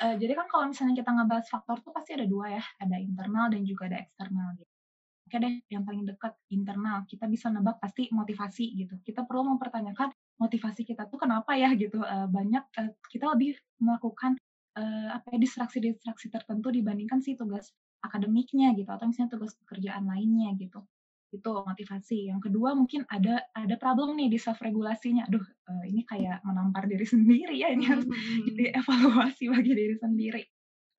Uh, 0.03 0.15
jadi 0.19 0.33
kan 0.37 0.45
kalau 0.51 0.65
misalnya 0.69 0.93
kita 0.99 1.09
ngebahas 1.09 1.47
faktor 1.49 1.77
tuh 1.81 1.93
pasti 1.95 2.13
ada 2.13 2.27
dua 2.29 2.59
ya, 2.59 2.63
ada 2.81 2.97
internal 2.99 3.49
dan 3.49 3.61
juga 3.65 3.89
ada 3.89 3.97
eksternal 4.03 4.53
gitu. 4.59 4.71
Oke 5.23 5.37
deh, 5.39 5.55
yang 5.71 5.87
paling 5.87 6.03
dekat 6.03 6.35
internal 6.51 7.07
kita 7.07 7.25
bisa 7.31 7.47
nebak 7.47 7.79
pasti 7.79 8.11
motivasi 8.11 8.75
gitu. 8.75 8.99
Kita 9.01 9.23
perlu 9.23 9.55
mempertanyakan 9.55 10.11
motivasi 10.37 10.83
kita 10.83 11.07
tuh 11.07 11.17
kenapa 11.17 11.55
ya 11.55 11.71
gitu. 11.79 12.03
Uh, 12.03 12.27
banyak 12.27 12.61
uh, 12.75 12.91
kita 13.07 13.31
lebih 13.31 13.55
melakukan 13.79 14.35
uh, 14.77 15.09
apa 15.17 15.33
ya 15.33 15.37
distraksi-distraksi 15.41 16.29
tertentu 16.29 16.73
dibandingkan 16.73 17.21
sih 17.21 17.37
tugas 17.37 17.73
akademiknya 18.03 18.75
gitu 18.75 18.89
atau 18.91 19.07
misalnya 19.07 19.39
tugas 19.39 19.55
pekerjaan 19.63 20.05
lainnya 20.05 20.51
gitu. 20.59 20.83
Itu 21.33 21.65
motivasi. 21.65 22.29
Yang 22.29 22.51
kedua 22.51 22.77
mungkin 22.77 23.07
ada 23.09 23.41
ada 23.55 23.75
problem 23.79 24.19
nih 24.19 24.29
di 24.33 24.39
self 24.41 24.59
regulasinya 24.59 25.25
aduh 25.29 25.43
uh, 25.43 25.83
ini 25.87 26.03
kayak 26.05 26.43
menampar 26.45 26.85
diri 26.85 27.05
sendiri 27.13 27.55
ya 27.57 27.71
ini 27.71 27.85
harus 27.87 28.05
hmm. 28.05 28.49
jadi 28.53 28.63
evaluasi 28.83 29.43
bagi 29.49 29.71
diri 29.73 29.95
sendiri. 29.97 30.43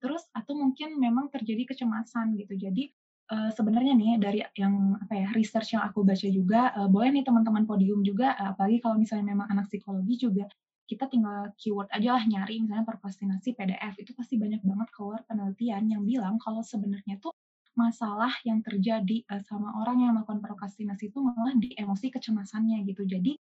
Terus 0.03 0.27
atau 0.37 0.53
mungkin 0.59 1.01
memang 1.01 1.31
terjadi 1.33 1.75
kecemasan 1.75 2.37
gitu. 2.41 2.57
Jadi 2.57 2.93
uh, 3.33 3.51
sebenarnya 3.53 3.95
nih 3.97 4.11
dari 4.21 4.41
yang 4.59 4.97
apa 5.01 5.15
ya 5.17 5.29
research 5.33 5.77
yang 5.77 5.85
aku 5.87 6.05
baca 6.05 6.29
juga 6.29 6.73
uh, 6.77 6.89
boleh 6.89 7.15
nih 7.15 7.25
teman-teman 7.25 7.65
podium 7.65 8.05
juga 8.05 8.37
uh, 8.37 8.53
apalagi 8.53 8.85
kalau 8.85 9.01
misalnya 9.01 9.33
memang 9.33 9.47
anak 9.49 9.71
psikologi 9.71 10.29
juga 10.29 10.45
kita 10.85 11.09
tinggal 11.09 11.49
keyword 11.57 11.89
aja 11.93 12.21
lah 12.21 12.25
nyari 12.29 12.61
misalnya 12.61 12.85
prokrastinasi 12.85 13.57
PDF 13.57 13.95
itu 13.97 14.13
pasti 14.13 14.37
banyak 14.37 14.61
banget 14.61 14.89
keluar 14.93 15.25
penelitian 15.25 15.89
yang 15.89 16.03
bilang 16.05 16.37
kalau 16.37 16.61
sebenarnya 16.61 17.17
tuh 17.25 17.33
masalah 17.75 18.31
yang 18.47 18.63
terjadi 18.63 19.27
uh, 19.29 19.43
sama 19.43 19.75
orang 19.83 20.03
yang 20.03 20.15
melakukan 20.15 20.41
prokrastinasi 20.41 21.11
itu 21.11 21.19
malah 21.19 21.55
di 21.59 21.75
emosi 21.75 22.07
kecemasannya 22.11 22.87
gitu. 22.87 23.03
Jadi 23.03 23.35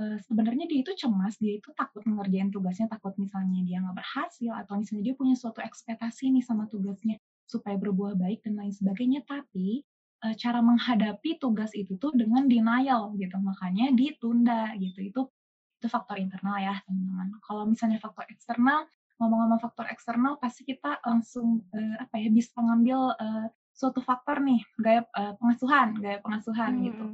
uh, 0.00 0.16
sebenarnya 0.24 0.64
dia 0.64 0.80
itu 0.80 0.92
cemas, 0.96 1.36
dia 1.36 1.60
itu 1.60 1.68
takut 1.76 2.00
mengerjain 2.08 2.48
tugasnya, 2.48 2.88
takut 2.88 3.12
misalnya 3.20 3.60
dia 3.62 3.84
nggak 3.84 3.96
berhasil 3.96 4.52
atau 4.56 4.80
misalnya 4.80 5.12
dia 5.12 5.14
punya 5.14 5.36
suatu 5.36 5.60
ekspektasi 5.60 6.32
nih 6.32 6.44
sama 6.44 6.64
tugasnya 6.72 7.20
supaya 7.44 7.76
berbuah 7.76 8.16
baik 8.16 8.40
dan 8.42 8.56
lain 8.56 8.72
sebagainya. 8.72 9.20
Tapi 9.28 9.84
uh, 10.24 10.34
cara 10.34 10.64
menghadapi 10.64 11.36
tugas 11.36 11.76
itu 11.76 12.00
tuh 12.00 12.10
dengan 12.16 12.48
denial 12.48 13.12
gitu, 13.20 13.36
makanya 13.36 13.92
ditunda 13.92 14.72
gitu. 14.80 15.00
Itu 15.04 15.22
itu 15.84 15.92
faktor 15.92 16.16
internal 16.16 16.56
ya 16.56 16.80
teman-teman. 16.88 17.36
Kalau 17.44 17.68
misalnya 17.68 18.00
faktor 18.00 18.24
eksternal, 18.32 18.88
ngomong-ngomong 19.20 19.60
faktor 19.60 19.84
eksternal 19.92 20.40
pasti 20.40 20.64
kita 20.64 20.96
langsung 21.04 21.60
uh, 21.76 21.96
apa 22.00 22.16
ya 22.16 22.32
bisa 22.32 22.56
ngambil 22.56 23.12
uh, 23.20 23.46
suatu 23.76 24.00
faktor 24.00 24.40
nih 24.40 24.64
gaya 24.80 25.04
uh, 25.12 25.36
pengasuhan, 25.36 26.00
gaya 26.00 26.24
pengasuhan 26.24 26.72
hmm. 26.80 26.84
gitu. 26.88 27.04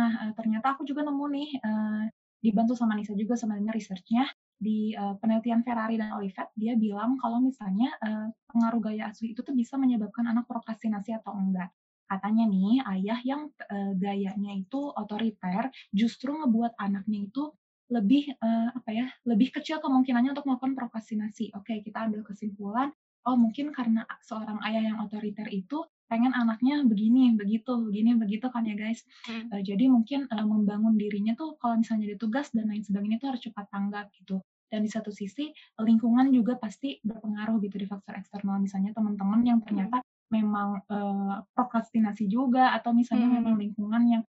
Nah 0.00 0.10
uh, 0.24 0.32
ternyata 0.32 0.72
aku 0.72 0.88
juga 0.88 1.04
nemu 1.04 1.26
nih 1.36 1.48
uh, 1.60 2.04
dibantu 2.40 2.72
sama 2.72 2.96
Nisa 2.96 3.12
juga 3.12 3.36
sebenarnya 3.36 3.76
researchnya 3.76 4.24
di 4.56 4.96
uh, 4.96 5.20
penelitian 5.20 5.60
Ferrari 5.60 6.00
dan 6.00 6.16
Olivet 6.16 6.48
dia 6.56 6.72
bilang 6.80 7.20
kalau 7.20 7.44
misalnya 7.44 7.92
uh, 8.00 8.32
pengaruh 8.48 8.80
gaya 8.80 9.12
asuh 9.12 9.28
itu 9.28 9.44
tuh 9.44 9.52
bisa 9.52 9.76
menyebabkan 9.76 10.24
anak 10.24 10.48
prokrastinasi 10.48 11.12
atau 11.20 11.36
enggak. 11.36 11.68
Katanya 12.04 12.44
nih 12.46 12.84
ayah 12.98 13.20
yang 13.24 13.42
uh, 13.48 13.92
gayanya 13.98 14.52
itu 14.54 14.80
otoriter 14.92 15.68
justru 15.90 16.32
ngebuat 16.36 16.78
anaknya 16.78 17.28
itu 17.28 17.52
lebih 17.92 18.32
uh, 18.40 18.70
apa 18.72 18.90
ya 18.90 19.06
lebih 19.28 19.52
kecil 19.52 19.80
kemungkinannya 19.80 20.32
untuk 20.32 20.48
melakukan 20.48 20.72
prokrastinasi. 20.72 21.52
Oke, 21.56 21.84
kita 21.84 22.08
ambil 22.08 22.24
kesimpulan. 22.24 22.88
Oh 23.24 23.36
mungkin 23.40 23.72
karena 23.72 24.04
seorang 24.20 24.60
ayah 24.68 24.92
yang 24.92 24.98
otoriter 25.00 25.48
itu 25.48 25.80
pengen 26.08 26.36
anaknya 26.36 26.84
begini, 26.84 27.32
begitu, 27.32 27.80
begini, 27.88 28.16
begitu 28.20 28.46
kan 28.52 28.68
ya 28.68 28.76
guys. 28.76 29.00
Hmm. 29.24 29.48
Uh, 29.48 29.62
jadi 29.64 29.88
mungkin 29.88 30.28
uh, 30.28 30.44
membangun 30.44 30.96
dirinya 31.00 31.32
tuh 31.32 31.56
kalau 31.56 31.80
misalnya 31.80 32.12
ada 32.12 32.18
tugas 32.20 32.52
dan 32.52 32.68
lain 32.68 32.84
sebagainya 32.84 33.20
tuh 33.20 33.32
harus 33.32 33.42
cepat 33.44 33.66
tanggap 33.72 34.12
gitu. 34.16 34.40
Dan 34.68 34.82
di 34.82 34.90
satu 34.90 35.14
sisi 35.14 35.54
lingkungan 35.78 36.34
juga 36.34 36.58
pasti 36.58 36.98
berpengaruh 37.04 37.62
gitu 37.62 37.76
di 37.78 37.86
faktor 37.86 38.18
eksternal. 38.18 38.58
Misalnya 38.60 38.92
teman-teman 38.92 39.40
yang 39.44 39.58
ternyata 39.64 40.02
hmm. 40.02 40.08
memang 40.32 40.68
uh, 40.88 41.40
prokrastinasi 41.56 42.28
juga 42.28 42.76
atau 42.76 42.92
misalnya 42.92 43.28
hmm. 43.28 43.36
memang 43.40 43.54
lingkungan 43.56 44.02
yang 44.08 44.22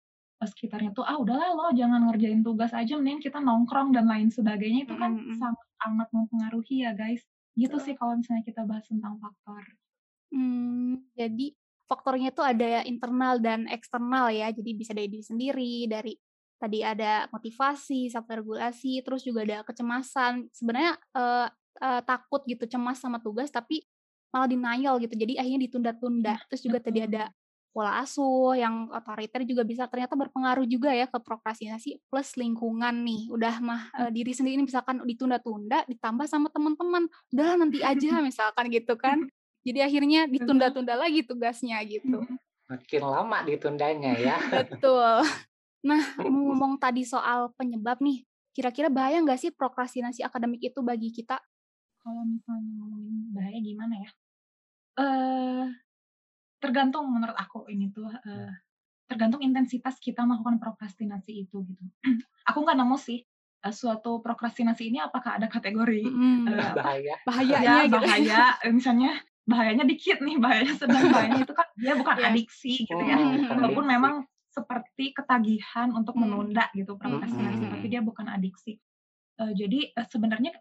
sekitarnya 0.49 0.90
tuh 0.92 1.04
ah 1.06 1.18
udahlah 1.18 1.54
lo 1.54 1.70
jangan 1.75 2.11
ngerjain 2.11 2.42
tugas 2.42 2.72
aja 2.75 2.99
mending 2.99 3.22
kita 3.22 3.38
nongkrong 3.38 3.94
dan 3.94 4.06
lain 4.06 4.28
sebagainya. 4.28 4.87
Itu 4.87 4.94
kan 4.99 5.14
mm-hmm. 5.16 5.37
sangat 5.38 5.66
sangat 5.78 6.08
mempengaruhi 6.14 6.87
ya 6.87 6.92
guys. 6.94 7.22
Gitu 7.52 7.76
sih 7.82 7.94
kalau 7.99 8.16
misalnya 8.16 8.42
kita 8.46 8.64
bahas 8.64 8.87
tentang 8.88 9.20
faktor. 9.20 9.62
Hmm, 10.32 11.04
jadi 11.12 11.52
faktornya 11.84 12.32
tuh 12.32 12.49
ada 12.49 12.80
internal 12.88 13.37
dan 13.37 13.68
eksternal 13.68 14.32
ya. 14.32 14.49
Jadi 14.49 14.70
bisa 14.72 14.96
dari 14.96 15.08
diri 15.12 15.25
sendiri 15.25 15.75
dari 15.84 16.12
tadi 16.56 16.80
ada 16.80 17.26
motivasi 17.28 18.08
self 18.08 18.30
regulasi 18.30 19.04
terus 19.04 19.26
juga 19.26 19.44
ada 19.44 19.58
kecemasan. 19.66 20.49
Sebenarnya 20.54 20.96
uh, 21.12 21.49
uh, 21.82 22.00
takut 22.06 22.40
gitu 22.49 22.64
cemas 22.64 23.02
sama 23.02 23.20
tugas 23.20 23.52
tapi 23.52 23.84
malah 24.32 24.49
denial 24.49 24.96
gitu. 24.96 25.12
Jadi 25.12 25.37
akhirnya 25.37 25.61
ditunda-tunda. 25.68 26.34
Iya, 26.40 26.46
terus 26.49 26.62
juga 26.64 26.78
tadi 26.80 27.04
ada 27.04 27.28
pola 27.73 28.05
asuh 28.05 28.52
yang 28.52 28.93
otoriter 28.93 29.49
juga 29.49 29.64
bisa 29.64 29.88
ternyata 29.88 30.12
berpengaruh 30.12 30.69
juga 30.69 30.93
ya 30.93 31.09
ke 31.09 31.17
prokrastinasi 31.17 32.05
plus 32.12 32.37
lingkungan 32.37 32.93
nih. 33.02 33.33
Udah 33.33 33.59
mah 33.64 33.88
e, 33.97 34.02
diri 34.12 34.37
sendiri 34.37 34.61
misalkan 34.61 35.00
ditunda-tunda 35.02 35.88
ditambah 35.88 36.29
sama 36.29 36.52
teman-teman. 36.52 37.09
Udah 37.33 37.57
nanti 37.57 37.81
aja 37.91 38.21
misalkan 38.21 38.69
gitu 38.69 38.95
kan. 39.00 39.25
Jadi 39.64 39.81
akhirnya 39.81 40.29
ditunda-tunda 40.29 41.00
lagi 41.00 41.25
tugasnya 41.25 41.81
gitu. 41.88 42.21
Makin 42.69 43.02
lama 43.02 43.38
ditundanya 43.49 44.12
ya. 44.21 44.37
Betul. 44.69 45.25
Nah 45.83 46.02
ngomong 46.29 46.76
tadi 46.76 47.09
soal 47.09 47.50
penyebab 47.57 48.05
nih 48.05 48.23
kira-kira 48.52 48.93
bahaya 48.93 49.17
nggak 49.25 49.41
sih 49.41 49.50
prokrastinasi 49.50 50.21
akademik 50.21 50.61
itu 50.61 50.85
bagi 50.85 51.09
kita? 51.09 51.41
Kalau 52.05 52.21
misalnya 52.29 52.69
ngomongin 52.76 53.33
bahaya 53.33 53.59
gimana 53.64 53.95
ya? 53.97 54.11
Uh, 54.93 55.64
tergantung 56.62 57.11
menurut 57.11 57.35
aku 57.35 57.66
ini 57.66 57.90
tuh 57.90 58.07
uh, 58.07 58.52
tergantung 59.11 59.42
intensitas 59.42 59.99
kita 59.99 60.23
melakukan 60.23 60.62
prokrastinasi 60.62 61.42
itu 61.42 61.66
gitu. 61.66 61.85
aku 62.49 62.59
nggak 62.62 62.78
nemu 62.78 62.97
sih 63.02 63.26
uh, 63.66 63.75
suatu 63.75 64.23
prokrastinasi 64.23 64.95
ini 64.95 65.02
apakah 65.02 65.42
ada 65.42 65.50
kategori 65.50 66.07
hmm, 66.07 66.47
uh, 66.47 66.73
bahaya 66.78 67.14
bahayanya 67.26 67.66
ya, 67.66 67.90
gitu. 67.90 67.99
bahaya 67.99 68.42
misalnya 68.71 69.11
bahayanya 69.42 69.85
dikit 69.85 70.23
nih 70.23 70.38
bahayanya 70.38 70.75
sedang 70.78 71.11
bahayanya 71.11 71.42
itu 71.42 71.54
kan 71.54 71.66
dia 71.75 71.95
bukan 71.99 72.16
yeah. 72.23 72.28
adiksi 72.31 72.73
gitu 72.87 73.02
ya 73.02 73.16
hmm, 73.19 73.50
walaupun 73.59 73.85
adiksi. 73.85 73.95
memang 73.99 74.14
seperti 74.52 75.04
ketagihan 75.16 75.88
untuk 75.90 76.14
hmm. 76.14 76.23
menunda 76.23 76.71
gitu 76.78 76.95
prokrastinasi 76.95 77.66
hmm. 77.66 77.73
tapi 77.75 77.87
dia 77.90 78.00
bukan 78.07 78.31
adiksi 78.31 78.78
uh, 79.42 79.50
jadi 79.50 79.90
uh, 79.99 80.07
sebenarnya 80.07 80.54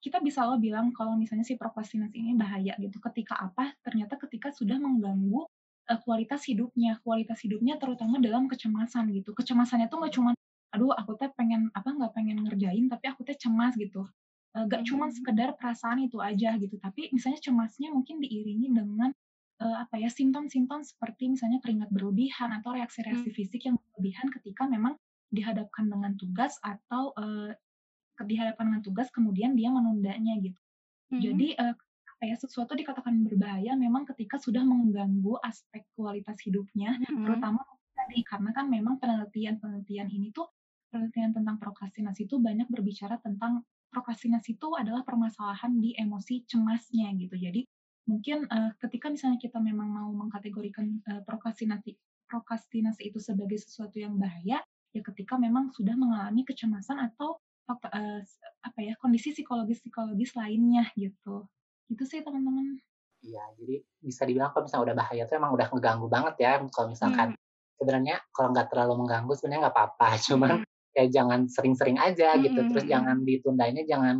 kita 0.00 0.22
bisa 0.22 0.46
lo 0.46 0.60
bilang 0.60 0.92
kalau 0.94 1.18
misalnya 1.18 1.42
si 1.42 1.58
prokrastinasi 1.58 2.16
ini 2.16 2.32
bahaya 2.36 2.76
gitu. 2.78 3.00
Ketika 3.02 3.36
apa? 3.36 3.74
Ternyata 3.82 4.20
ketika 4.20 4.52
sudah 4.54 4.78
mengganggu 4.78 5.44
uh, 5.90 5.98
kualitas 6.04 6.44
hidupnya, 6.46 7.00
kualitas 7.02 7.40
hidupnya 7.42 7.80
terutama 7.80 8.20
dalam 8.22 8.46
kecemasan 8.46 9.10
gitu. 9.14 9.32
Kecemasannya 9.32 9.90
tuh 9.90 9.98
nggak 10.02 10.14
cuma, 10.14 10.30
aduh 10.74 10.92
aku 10.94 11.18
teh 11.18 11.30
pengen 11.34 11.72
apa 11.72 11.90
nggak 11.90 12.12
pengen 12.14 12.44
ngerjain, 12.46 12.86
tapi 12.90 13.04
aku 13.10 13.24
teh 13.26 13.36
cemas 13.38 13.74
gitu. 13.78 14.06
Uh, 14.56 14.64
gak 14.72 14.88
cuma 14.88 15.12
hmm. 15.12 15.20
sekedar 15.20 15.52
perasaan 15.52 16.00
itu 16.08 16.16
aja 16.16 16.56
gitu, 16.56 16.80
tapi 16.80 17.12
misalnya 17.12 17.44
cemasnya 17.44 17.92
mungkin 17.92 18.24
diiringi 18.24 18.72
dengan 18.72 19.12
uh, 19.60 19.76
apa 19.84 20.00
ya 20.00 20.08
simptom-simptom 20.08 20.80
seperti 20.80 21.28
misalnya 21.28 21.60
keringat 21.60 21.92
berlebihan 21.92 22.56
atau 22.56 22.72
reaksi-reaksi 22.72 23.28
hmm. 23.32 23.36
fisik 23.36 23.68
yang 23.68 23.76
berlebihan 23.76 24.32
ketika 24.32 24.64
memang 24.64 24.96
dihadapkan 25.28 25.92
dengan 25.92 26.16
tugas 26.16 26.56
atau 26.64 27.12
uh, 27.20 27.52
di 28.24 28.40
hadapan 28.40 28.72
dengan 28.72 28.82
tugas 28.86 29.08
kemudian 29.12 29.52
dia 29.52 29.68
menundanya 29.68 30.38
gitu. 30.40 30.56
Mm-hmm. 30.56 31.20
Jadi 31.20 31.48
uh, 31.60 31.74
apa 32.16 32.22
ya 32.24 32.36
sesuatu 32.40 32.72
dikatakan 32.72 33.12
berbahaya 33.28 33.76
memang 33.76 34.08
ketika 34.08 34.40
sudah 34.40 34.64
mengganggu 34.64 35.36
aspek 35.44 35.84
kualitas 35.92 36.40
hidupnya 36.40 36.96
mm-hmm. 36.96 37.28
terutama 37.28 37.60
tadi 37.92 38.24
karena 38.24 38.50
kan 38.56 38.72
memang 38.72 38.96
penelitian-penelitian 38.96 40.08
ini 40.08 40.32
tuh 40.32 40.48
penelitian 40.88 41.36
tentang 41.36 41.60
prokrastinasi 41.60 42.24
itu 42.24 42.40
banyak 42.40 42.64
berbicara 42.72 43.20
tentang 43.20 43.60
prokrastinasi 43.92 44.56
itu 44.56 44.68
adalah 44.72 45.04
permasalahan 45.04 45.76
di 45.76 45.92
emosi 45.96 46.48
cemasnya 46.48 47.12
gitu. 47.20 47.36
Jadi 47.36 47.68
mungkin 48.06 48.46
uh, 48.48 48.70
ketika 48.80 49.10
misalnya 49.10 49.36
kita 49.36 49.58
memang 49.58 49.90
mau 49.90 50.10
mengkategorikan 50.14 51.02
uh, 51.10 51.20
prokrastinasi 51.26 51.98
prokrastinasi 52.26 53.10
itu 53.10 53.18
sebagai 53.18 53.58
sesuatu 53.58 53.98
yang 53.98 54.18
bahaya 54.18 54.62
ya 54.94 55.02
ketika 55.02 55.36
memang 55.36 55.70
sudah 55.74 55.94
mengalami 55.98 56.42
kecemasan 56.46 57.02
atau 57.02 57.38
apa, 57.66 57.86
uh, 57.90 58.20
apa 58.62 58.78
ya 58.82 58.94
kondisi 59.02 59.34
psikologis 59.34 59.82
psikologis 59.82 60.34
lainnya 60.38 60.86
gitu 60.94 61.46
gitu 61.90 62.02
sih 62.06 62.22
teman-teman 62.22 62.78
iya 63.22 63.42
jadi 63.58 63.82
bisa 64.02 64.22
dibilang 64.22 64.54
kalau 64.54 64.70
misalnya 64.70 64.84
udah 64.92 64.96
bahaya 64.96 65.22
tuh 65.26 65.34
emang 65.38 65.52
udah 65.54 65.68
mengganggu 65.74 66.06
banget 66.06 66.34
ya 66.38 66.52
kalau 66.70 66.88
misalkan 66.94 67.28
hmm. 67.34 67.38
sebenarnya 67.78 68.16
kalau 68.30 68.48
nggak 68.54 68.68
terlalu 68.70 68.94
mengganggu 69.02 69.32
sebenarnya 69.34 69.60
nggak 69.66 69.76
apa-apa 69.76 70.08
cuman 70.30 70.50
hmm. 70.62 70.66
ya 70.94 71.04
jangan 71.10 71.40
sering-sering 71.50 71.98
aja 71.98 72.34
hmm. 72.34 72.42
gitu 72.46 72.60
terus 72.70 72.84
hmm, 72.86 72.92
jangan 72.94 73.16
hmm. 73.18 73.26
ditundanya 73.26 73.82
jangan 73.82 74.16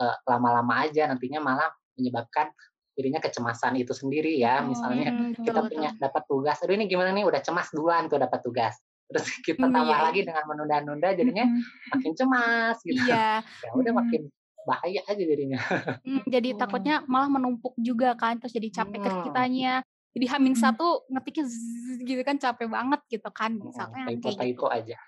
uh, 0.00 0.16
lama-lama 0.28 0.84
aja 0.84 1.08
nantinya 1.08 1.40
malah 1.40 1.68
menyebabkan 1.96 2.52
dirinya 3.00 3.20
kecemasan 3.22 3.80
itu 3.80 3.96
sendiri 3.96 4.36
ya 4.36 4.60
misalnya 4.60 5.08
hmm, 5.08 5.40
kita 5.40 5.64
betul, 5.64 5.72
punya 5.72 5.90
dapat 5.96 6.22
tugas 6.28 6.60
aduh 6.60 6.76
ini 6.76 6.84
gimana 6.84 7.16
nih 7.16 7.24
udah 7.24 7.40
cemas 7.40 7.72
duluan 7.72 8.12
tuh 8.12 8.20
dapat 8.20 8.44
tugas 8.44 8.76
terus 9.10 9.26
kita 9.46 9.66
hmm, 9.66 9.74
tambah 9.74 9.98
iya, 9.98 10.06
lagi 10.06 10.20
dengan 10.24 10.44
menunda-nunda 10.46 11.08
jadinya 11.12 11.46
makin 11.94 12.12
cemas 12.14 12.76
gitu 12.86 13.02
iya. 13.10 13.42
ya 13.66 13.70
udah 13.74 13.92
makin 13.92 14.30
bahaya 14.64 15.00
aja 15.08 15.22
jadinya 15.22 15.58
hmm, 16.06 16.22
jadi 16.30 16.48
takutnya 16.60 17.02
malah 17.10 17.28
menumpuk 17.28 17.74
juga 17.80 18.14
kan 18.14 18.38
terus 18.38 18.54
jadi 18.54 18.70
capek 18.70 19.02
hmm. 19.02 19.22
kitanya 19.30 19.74
jadi 20.10 20.26
hamin 20.36 20.58
hmm. 20.58 20.62
satu 20.62 21.06
ngetiknya 21.06 21.44
zzz, 21.46 22.02
gitu 22.02 22.22
kan 22.26 22.36
capek 22.38 22.66
banget 22.66 23.00
gitu 23.10 23.30
kan 23.30 23.54
misalnya 23.58 24.06
hmm, 24.06 24.10
typo 24.18 24.28
typo 24.34 24.66
gitu. 24.66 24.66
aja 24.70 24.98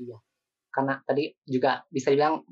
iya 0.00 0.16
karena 0.74 0.98
tadi 1.06 1.30
juga 1.46 1.86
bisa 1.86 2.10
dibilang 2.10 2.42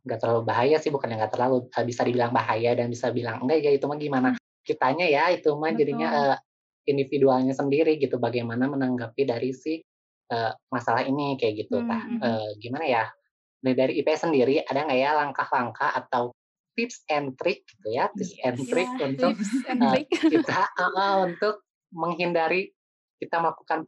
nggak 0.00 0.16
uh, 0.16 0.20
terlalu 0.20 0.42
bahaya 0.48 0.80
sih 0.80 0.88
bukan 0.88 1.12
yang 1.12 1.20
nggak 1.20 1.36
terlalu 1.36 1.68
uh, 1.68 1.84
bisa 1.84 2.08
dibilang 2.08 2.32
bahaya 2.32 2.72
dan 2.72 2.88
bisa 2.88 3.12
bilang 3.12 3.44
enggak 3.44 3.60
ya 3.60 3.76
itu 3.76 3.84
mah 3.84 4.00
gimana 4.00 4.28
kitanya 4.64 5.04
ya 5.04 5.28
itu 5.28 5.52
mah 5.52 5.72
jadinya 5.76 6.08
uh, 6.08 6.36
individualnya 6.86 7.52
sendiri 7.52 8.00
gitu 8.00 8.16
bagaimana 8.16 8.68
menanggapi 8.70 9.22
dari 9.28 9.52
si 9.52 9.80
uh, 10.32 10.52
masalah 10.72 11.04
ini 11.04 11.36
kayak 11.36 11.66
gitu 11.66 11.80
hmm. 11.80 12.20
uh, 12.20 12.50
gimana 12.60 12.86
ya 12.86 13.04
nah, 13.64 13.74
dari 13.76 14.00
IP 14.00 14.08
sendiri 14.16 14.64
ada 14.64 14.86
nggak 14.86 15.00
ya 15.00 15.10
langkah-langkah 15.16 15.90
atau 15.96 16.32
tips 16.78 17.04
and 17.12 17.36
trick 17.36 17.66
gitu 17.66 17.88
ya 17.92 18.08
tips 18.16 18.32
yes. 18.36 18.44
and 18.46 18.58
trick 18.68 18.90
yeah, 18.90 19.06
untuk 19.06 19.34
and 19.68 19.80
uh, 19.84 19.94
kita 20.32 20.60
uh, 20.78 21.26
untuk 21.28 21.64
menghindari 21.90 22.70
kita 23.20 23.36
melakukan 23.36 23.84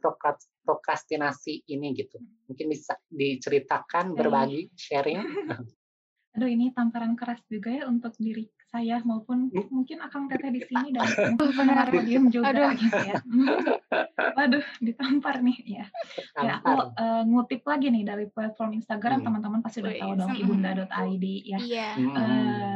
prokrastinasi 0.61 1.65
ini 1.73 1.97
gitu? 1.97 2.21
Mungkin 2.45 2.69
bisa 2.69 2.93
diceritakan, 3.09 4.13
berbagi, 4.13 4.69
sharing? 4.77 5.17
Aduh 6.37 6.49
ini 6.49 6.69
tamparan 6.69 7.17
keras 7.17 7.41
juga 7.49 7.73
ya 7.73 7.89
untuk 7.89 8.13
diri 8.21 8.45
saya 8.73 8.97
maupun 9.01 9.37
mungkin 9.69 10.01
akang 10.01 10.25
teteh 10.25 10.49
di 10.49 10.65
sini 10.65 10.89
dan 10.89 11.05
mungkin 11.37 11.53
pendengar 11.53 11.85
benar. 11.85 11.93
podium 11.93 12.23
juga 12.27 12.49
Aduh. 12.49 12.69
gitu 12.73 12.97
ya. 12.99 13.15
Waduh, 14.35 14.65
ditampar 14.79 15.35
nih 15.39 15.57
ya. 15.63 15.85
Ya 16.35 16.57
aku 16.57 16.73
eh, 16.91 17.21
ngutip 17.23 17.61
lagi 17.63 17.87
nih 17.87 18.01
dari 18.03 18.25
platform 18.27 18.73
Instagram 18.75 19.21
Hmm. 19.21 19.25
teman-teman 19.29 19.61
pasti 19.61 19.77
udah 19.79 19.93
tahu 19.93 20.11
dong 20.17 20.33
ibunda.id 20.33 21.25
ya. 21.45 21.57
Iya. 21.61 21.87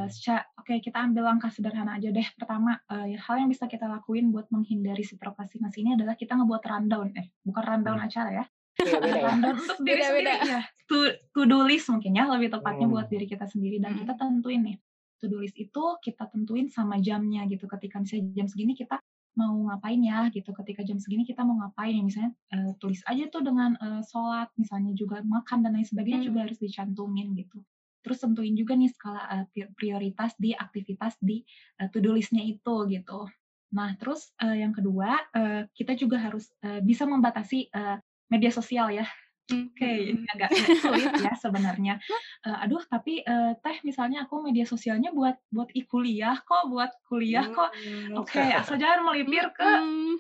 Seca- 0.08 0.46
Oke, 0.58 0.78
kita 0.78 1.02
ambil 1.02 1.26
langkah 1.26 1.50
sederhana 1.50 1.96
aja 1.96 2.08
deh. 2.08 2.28
Pertama, 2.36 2.78
eh, 2.86 3.18
hal 3.18 3.36
yang 3.38 3.50
bisa 3.50 3.66
kita 3.66 3.88
lakuin 3.88 4.30
buat 4.30 4.46
menghindari 4.48 5.02
si 5.02 5.16
prokrastinasi 5.16 5.80
ini 5.80 5.96
adalah 5.96 6.14
kita 6.14 6.36
ngebuat 6.36 6.62
rundown. 6.62 7.10
Eh, 7.16 7.34
bukan 7.42 7.64
rundown 7.66 7.98
Hmm. 7.98 8.06
acara 8.06 8.30
ya. 8.36 8.46
Iya, 8.78 9.02
beda 9.02 9.18
ya? 9.18 9.26
rundown 9.26 9.56
untuk 9.58 9.78
diri 9.82 9.98
Beda-beda. 9.98 10.34
sendiri 10.38 10.54
ya. 10.54 10.62
To, 10.86 10.98
to 11.34 11.42
do 11.44 11.60
list 11.64 11.88
mungkin 11.90 12.12
ya, 12.14 12.24
lebih 12.28 12.50
tepatnya 12.50 12.86
Hmm. 12.86 12.94
buat 12.94 13.08
diri 13.08 13.26
kita 13.26 13.46
sendiri. 13.46 13.80
Dan 13.80 13.92
Hmm. 13.92 14.00
kita 14.04 14.14
tentuin 14.14 14.62
nih, 14.62 14.78
to 15.18 15.28
do 15.30 15.42
list 15.42 15.58
itu 15.58 15.84
kita 16.02 16.30
tentuin 16.30 16.70
sama 16.70 16.98
jamnya 17.02 17.46
gitu. 17.50 17.66
Ketika 17.66 18.02
misalnya 18.02 18.34
jam 18.38 18.48
segini 18.50 18.74
kita 18.78 19.02
mau 19.38 19.54
ngapain 19.70 20.02
ya 20.02 20.30
gitu. 20.34 20.50
Ketika 20.50 20.82
jam 20.82 20.98
segini 20.98 21.22
kita 21.26 21.46
mau 21.46 21.58
ngapain 21.62 21.94
ya. 21.94 22.04
Misalnya 22.06 22.32
eh, 22.54 22.72
tulis 22.82 23.02
aja 23.06 23.30
tuh 23.30 23.42
dengan 23.46 23.78
eh, 23.78 24.02
sholat, 24.06 24.50
misalnya 24.58 24.94
juga 24.98 25.22
makan 25.22 25.62
dan 25.66 25.78
lain 25.78 25.86
sebagainya 25.86 26.26
Hmm. 26.26 26.28
juga 26.34 26.40
harus 26.50 26.58
dicantumin 26.58 27.38
gitu. 27.38 27.62
Terus 28.02 28.18
tentuin 28.24 28.56
juga 28.56 28.74
nih 28.74 28.90
skala 28.94 29.46
pri- 29.52 29.70
prioritas 29.76 30.32
di 30.40 30.56
aktivitas 30.58 31.20
di 31.22 31.44
eh, 31.82 31.88
to 31.94 32.02
do 32.02 32.16
listnya 32.18 32.42
itu 32.42 32.88
gitu. 32.90 33.30
Nah, 33.68 33.94
terus 34.00 34.32
eh, 34.40 34.64
yang 34.64 34.72
kedua, 34.72 35.28
eh, 35.36 35.62
kita 35.76 35.94
juga 35.94 36.18
harus 36.18 36.50
eh, 36.64 36.80
bisa 36.82 37.04
membatasi 37.06 37.68
eh, 37.68 37.98
media 38.32 38.52
sosial 38.52 38.90
ya. 38.96 39.06
Oke, 39.48 39.88
ini 40.12 40.28
agak 40.28 40.52
sulit 40.84 41.08
ya 41.16 41.32
sebenarnya. 41.40 42.04
Eh, 42.44 42.58
aduh, 42.68 42.84
tapi 42.84 43.24
eh, 43.24 43.52
teh 43.64 43.78
misalnya 43.88 44.28
aku 44.28 44.44
media 44.44 44.68
sosialnya 44.68 45.16
buat 45.16 45.40
buat 45.56 45.72
i-kuliah 45.72 46.36
kok, 46.44 46.68
buat 46.68 46.92
kuliah 47.08 47.48
kok. 47.48 47.72
Hmm. 47.72 48.20
Oke, 48.20 48.44
asal 48.44 48.76
jangan 48.76 49.08
melipir 49.08 49.48
ke 49.56 49.64
Hmm. 49.64 50.20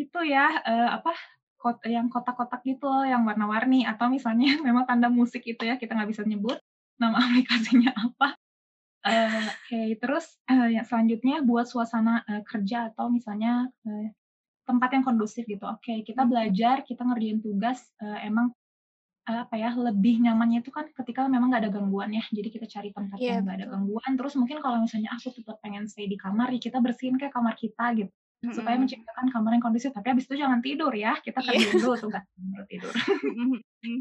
itu 0.00 0.20
ya 0.24 0.56
eh, 0.64 0.88
apa 0.88 1.12
kot 1.60 1.84
yang 1.84 2.08
kotak-kotak 2.08 2.64
gitu 2.64 2.88
loh, 2.88 3.04
yang 3.04 3.28
warna-warni 3.28 3.84
atau 3.84 4.08
misalnya 4.08 4.56
memang 4.66 4.88
tanda 4.88 5.12
musik 5.12 5.44
itu 5.44 5.62
ya 5.68 5.76
kita 5.76 5.92
nggak 5.92 6.10
bisa 6.10 6.24
nyebut 6.24 6.56
nama 6.96 7.20
aplikasinya 7.28 7.92
apa. 7.92 8.40
Eh, 9.04 9.44
Oke, 9.52 9.82
terus 10.00 10.40
eh, 10.48 10.80
yang 10.80 10.86
selanjutnya 10.88 11.44
buat 11.44 11.68
suasana 11.68 12.24
eh, 12.24 12.42
kerja 12.48 12.88
atau 12.94 13.12
misalnya 13.12 13.68
eh, 13.84 14.16
tempat 14.64 14.96
yang 14.96 15.04
kondusif 15.04 15.44
gitu. 15.44 15.66
Oke, 15.68 16.06
kita 16.08 16.24
Hmm. 16.24 16.30
belajar, 16.32 16.86
kita 16.88 17.02
ngerjain 17.04 17.44
tugas 17.44 17.84
eh, 18.00 18.30
emang 18.30 18.54
apa 19.22 19.54
ya 19.54 19.70
lebih 19.78 20.18
nyamannya 20.18 20.66
itu 20.66 20.74
kan 20.74 20.90
ketika 20.90 21.30
memang 21.30 21.54
nggak 21.54 21.62
ada 21.62 21.70
gangguan 21.70 22.10
ya. 22.10 22.24
Jadi 22.34 22.48
kita 22.50 22.66
cari 22.66 22.90
tempat 22.90 23.16
Iya, 23.22 23.38
yang 23.38 23.46
nggak 23.46 23.56
ada 23.62 23.66
gangguan. 23.70 24.10
Terus 24.18 24.34
mungkin 24.34 24.58
kalau 24.58 24.82
misalnya 24.82 25.14
aku 25.14 25.30
tetap 25.30 25.62
pengen 25.62 25.86
stay 25.86 26.10
di 26.10 26.18
kamar, 26.18 26.50
ya 26.50 26.58
kita 26.58 26.82
bersihin 26.82 27.14
kayak 27.16 27.30
kamar 27.30 27.54
kita 27.54 27.94
gitu 27.94 28.10
supaya 28.42 28.74
Mm-mm. 28.74 28.90
menciptakan 28.90 29.26
kamar 29.30 29.50
yang 29.54 29.62
kondusif. 29.62 29.94
Tapi 29.94 30.06
habis 30.10 30.26
itu 30.26 30.34
jangan 30.34 30.58
tidur 30.58 30.90
ya, 30.90 31.14
kita 31.22 31.38
Iya. 31.38 31.54
kerjain 31.54 31.78
dulu 31.78 31.94
tugas 31.94 32.24
baru 32.34 32.64
tidur. 32.66 32.92
Mm-mm. 33.22 34.00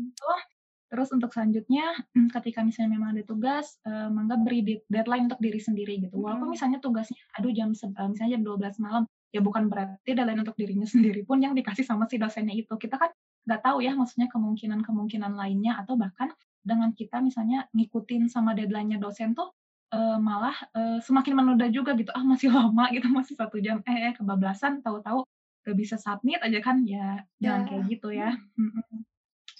Terus 0.92 1.08
untuk 1.16 1.32
selanjutnya, 1.32 1.86
mm, 2.12 2.28
ketika 2.36 2.60
misalnya 2.66 3.00
memang 3.00 3.16
ada 3.16 3.24
tugas, 3.24 3.80
eh, 3.88 4.10
mangga 4.12 4.36
beri 4.42 4.60
de- 4.66 4.84
deadline 4.92 5.30
untuk 5.32 5.40
diri 5.40 5.62
sendiri 5.62 6.02
gitu. 6.04 6.18
Walaupun 6.20 6.52
misalnya 6.52 6.84
tugasnya, 6.84 7.22
aduh 7.38 7.54
jam 7.56 7.72
eh, 7.72 8.08
misalnya 8.12 8.32
jam 8.36 8.44
12 8.44 8.76
malam, 8.82 9.04
ya 9.32 9.40
bukan 9.40 9.72
berarti 9.72 10.12
deadline 10.12 10.44
untuk 10.44 10.58
dirinya 10.60 10.84
sendiri 11.16 11.24
pun 11.24 11.40
yang 11.40 11.54
dikasih 11.56 11.86
sama 11.88 12.10
si 12.12 12.20
dosennya 12.20 12.52
itu. 12.52 12.74
Kita 12.76 12.98
kan 13.00 13.08
nggak 13.48 13.62
tahu 13.66 13.78
ya, 13.82 13.94
maksudnya 13.98 14.28
kemungkinan-kemungkinan 14.30 15.34
lainnya 15.34 15.82
atau 15.82 15.98
bahkan 15.98 16.30
dengan 16.62 16.94
kita 16.94 17.18
misalnya 17.26 17.66
ngikutin 17.74 18.30
sama 18.30 18.54
deadline-nya 18.54 19.02
dosen 19.02 19.34
tuh 19.34 19.50
eh, 19.94 20.18
malah 20.22 20.54
eh, 20.78 21.00
semakin 21.02 21.34
menunda 21.36 21.66
juga 21.74 21.98
gitu. 21.98 22.14
Ah 22.14 22.22
masih 22.24 22.54
lama 22.54 22.86
gitu, 22.94 23.08
masih 23.10 23.34
satu 23.36 23.58
jam. 23.60 23.82
Eh, 23.90 23.98
eh 24.10 24.14
kebablasan, 24.14 24.80
tahu-tahu 24.86 25.26
gak 25.62 25.78
bisa 25.78 25.98
submit 25.98 26.42
aja 26.42 26.58
kan, 26.62 26.82
ya 26.86 27.22
jangan 27.42 27.62
Ya. 27.62 27.68
kayak 27.70 27.84
gitu 27.90 28.08
ya. 28.14 28.32
Mm-mm. 28.58 29.06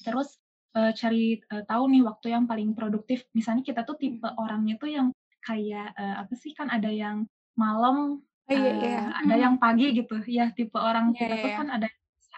Terus 0.06 0.38
eh, 0.78 0.92
cari 0.96 1.42
eh, 1.42 1.64
tahu 1.68 1.84
nih 1.92 2.02
waktu 2.06 2.28
yang 2.34 2.46
paling 2.48 2.72
produktif. 2.78 3.26
Misalnya 3.38 3.62
kita 3.66 3.82
tuh 3.84 3.98
tipe 4.00 4.24
Hmm. 4.26 4.38
orangnya 4.40 4.78
tuh 4.82 4.90
yang 4.94 5.08
kayak 5.42 5.94
eh, 5.98 6.16
apa 6.22 6.34
sih 6.38 6.54
kan 6.54 6.70
ada 6.70 6.90
yang 6.90 7.26
malam, 7.58 8.22
Oh, 8.50 8.54
iya, 8.58 8.72
eh, 8.72 8.76
iya. 8.84 9.02
ada 9.16 9.36
Hmm. 9.38 9.44
yang 9.46 9.56
pagi 9.62 9.90
gitu. 9.94 10.22
Ya 10.28 10.50
tipe 10.54 10.78
orang 10.78 11.12
Iya, 11.14 11.18
kita 11.18 11.34
iya, 11.36 11.44
tuh 11.44 11.52
iya. 11.52 11.58
kan 11.60 11.68
ada, 11.70 11.88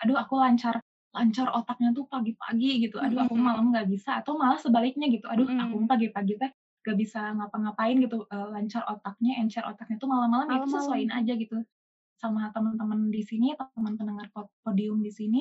aduh 0.03 0.17
aku 0.19 0.33
lancar 0.39 0.75
lancar 1.13 1.47
otaknya 1.53 1.93
tuh 1.93 2.05
pagi-pagi 2.09 2.71
gitu. 2.89 2.97
Aduh 2.97 3.21
aku 3.25 3.35
malam 3.37 3.69
nggak 3.71 3.87
bisa. 3.89 4.19
Atau 4.21 4.33
malah 4.37 4.57
sebaliknya 4.57 5.07
gitu. 5.13 5.25
Aduh 5.29 5.45
aku 5.45 5.75
pagi-pagi 5.85 6.33
teh 6.41 6.51
gak 6.83 6.97
bisa 6.99 7.31
ngapa-ngapain 7.37 7.95
gitu. 8.01 8.27
eh, 8.27 8.47
lancar 8.51 8.83
otaknya, 8.91 9.39
encer 9.39 9.63
otaknya 9.63 9.95
tuh 10.01 10.09
malam-malam 10.11 10.51
ya 10.51 10.57
itu 10.59 10.67
sesuaiin 10.75 11.11
aja 11.15 11.33
gitu 11.39 11.63
sama 12.19 12.51
teman-teman 12.51 13.07
di 13.11 13.21
sini, 13.23 13.55
teman 13.55 13.95
pendengar 13.99 14.27
pod- 14.35 14.51
podium 14.65 14.99
di 14.99 15.11
sini 15.11 15.39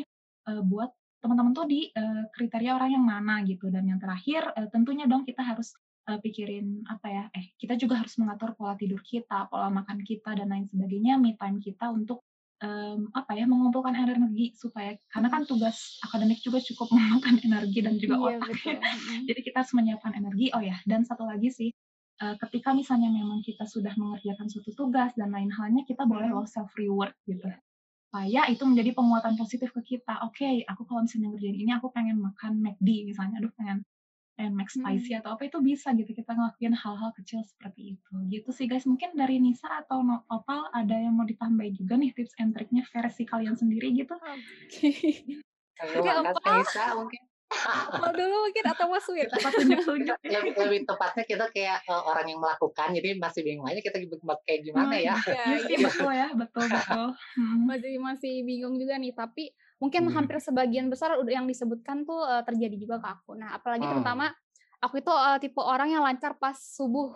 eh, 0.49 0.63
buat 0.63 0.91
teman-teman 1.23 1.53
tuh 1.55 1.67
di 1.67 1.91
eh, 1.91 2.25
kriteria 2.31 2.79
orang 2.79 2.91
yang 2.95 3.05
mana 3.07 3.43
gitu. 3.43 3.71
Dan 3.75 3.91
yang 3.91 3.99
terakhir 3.99 4.55
tentunya 4.71 5.07
dong 5.11 5.25
kita 5.27 5.43
harus 5.43 5.75
pikirin 6.03 6.83
apa 6.91 7.07
ya? 7.07 7.25
Eh 7.31 7.55
kita 7.59 7.79
juga 7.79 8.03
harus 8.03 8.15
mengatur 8.19 8.59
pola 8.59 8.75
tidur 8.75 8.99
kita, 9.07 9.47
pola 9.47 9.71
makan 9.71 10.03
kita 10.03 10.35
dan 10.35 10.51
lain 10.51 10.67
sebagainya, 10.67 11.15
me 11.19 11.39
time 11.39 11.63
kita 11.63 11.95
untuk 11.95 12.27
em, 12.63 13.11
apa 13.13 13.35
ya 13.35 13.45
mengumpulkan 13.51 13.93
energi 13.93 14.55
supaya 14.55 14.95
karena 15.11 15.29
kan 15.29 15.43
tugas 15.45 15.99
akademik 16.07 16.39
juga 16.41 16.63
cukup 16.63 16.89
memakan 16.97 17.43
energi 17.43 17.79
dan 17.83 17.99
juga 17.99 18.15
Iya, 18.23 18.39
otak 18.39 18.49
betul. 18.55 18.77
Mm-mm. 18.79 19.21
jadi 19.29 19.41
kita 19.43 19.57
harus 19.67 19.73
menyiapkan 19.75 20.13
energi. 20.15 20.47
Oh 20.55 20.63
ya, 20.63 20.77
dan 20.87 21.03
satu 21.03 21.27
lagi 21.27 21.51
sih, 21.51 21.71
eh, 22.23 22.35
ketika 22.39 22.71
misalnya 22.73 23.11
memang 23.11 23.43
kita 23.43 23.67
sudah 23.67 23.93
mengerjakan 23.99 24.47
suatu 24.47 24.71
tugas 24.73 25.11
dan 25.19 25.35
lain 25.35 25.51
halnya, 25.51 25.83
kita 25.85 26.07
boleh 26.07 26.31
loh 26.31 26.47
self 26.47 26.71
reward 26.79 27.13
gitu. 27.27 27.45
Supaya 28.13 28.45
itu 28.53 28.63
menjadi 28.69 28.93
penguatan 28.93 29.35
positif 29.41 29.73
ke 29.73 29.81
kita. 29.97 30.21
Oke, 30.29 30.63
aku 30.69 30.85
kalau 30.85 31.01
misalnya 31.03 31.33
ngerjain 31.33 31.57
ini, 31.57 31.73
aku 31.73 31.89
pengen 31.91 32.21
makan 32.21 32.61
McD 32.61 33.09
misalnya, 33.09 33.41
aduh 33.41 33.53
pengen 33.57 33.81
pengen 34.43 34.59
Mac 34.59 34.67
spicy 34.69 35.15
Mm. 35.15 35.21
atau 35.23 35.31
apa 35.33 35.47
itu 35.47 35.59
bisa 35.63 35.95
gitu 35.95 36.11
kita 36.11 36.35
ngelakuin 36.35 36.75
hal-hal 36.75 37.15
kecil 37.15 37.47
seperti 37.47 37.95
itu 37.95 38.11
gitu 38.27 38.51
sih 38.51 38.67
guys 38.67 38.83
mungkin 38.83 39.15
dari 39.15 39.39
Nisa 39.39 39.71
atau 39.79 40.03
No- 40.03 40.27
Opal 40.27 40.67
ada 40.73 40.99
yang 40.99 41.15
mau 41.15 41.23
ditambahin 41.23 41.79
juga 41.79 41.95
nih 41.95 42.11
tips 42.11 42.35
and 42.37 42.51
triknya 42.51 42.83
versi 42.85 43.23
kalian 43.23 43.55
sendiri 43.55 43.95
gitu 43.95 44.19
Oke. 44.19 44.91
Ayo, 45.79 45.95
Oke, 45.97 46.11
Mas 46.11 46.35
Opal. 46.35 46.55
Nisa 46.59 46.85
mungkin. 46.93 47.23
Mau 47.93 48.11
dulu 48.11 48.37
mungkin 48.43 48.65
atau 48.67 48.87
Mas 48.89 49.07
tunjuk-tunjuk 49.53 50.19
ya. 50.25 50.41
lebih, 50.41 50.53
lebih 50.57 50.81
tepatnya 50.85 51.23
kita 51.23 51.47
kayak 51.49 51.85
eh, 51.85 52.03
orang 52.03 52.27
yang 52.27 52.41
melakukan, 52.41 52.89
jadi 52.91 53.15
masih 53.15 53.41
bingung 53.43 53.69
aja 53.69 53.79
kita 53.79 54.01
kayak 54.43 54.61
gimana 54.65 54.95
ya. 54.97 55.13
Iya, 55.15 55.43
Iya 55.47 55.57
sih 55.61 55.77
iya. 55.77 55.85
betul 55.85 56.11
ya 56.11 56.29
betul 56.33 56.65
betul 56.67 57.07
Hmm. 57.37 57.63
masih 57.63 57.93
masih 57.99 58.35
bingung 58.43 58.75
juga 58.75 58.97
nih 58.97 59.13
tapi 59.13 59.53
mungkin 59.83 60.07
Hmm. 60.07 60.15
hampir 60.15 60.39
sebagian 60.39 60.87
besar 60.87 61.19
udah 61.19 61.43
yang 61.43 61.51
disebutkan 61.51 62.07
tuh 62.07 62.23
eh, 62.23 62.47
terjadi 62.47 62.77
juga 62.79 63.03
ke 63.03 63.09
aku. 63.19 63.35
Nah 63.35 63.59
apalagi 63.59 63.83
Hmm. 63.83 63.99
terutama 63.99 64.31
aku 64.79 65.03
itu 65.03 65.11
eh, 65.11 65.39
tipe 65.43 65.59
orang 65.59 65.91
yang 65.91 66.07
lancar 66.07 66.39
pas 66.39 66.55
subuh 66.55 67.11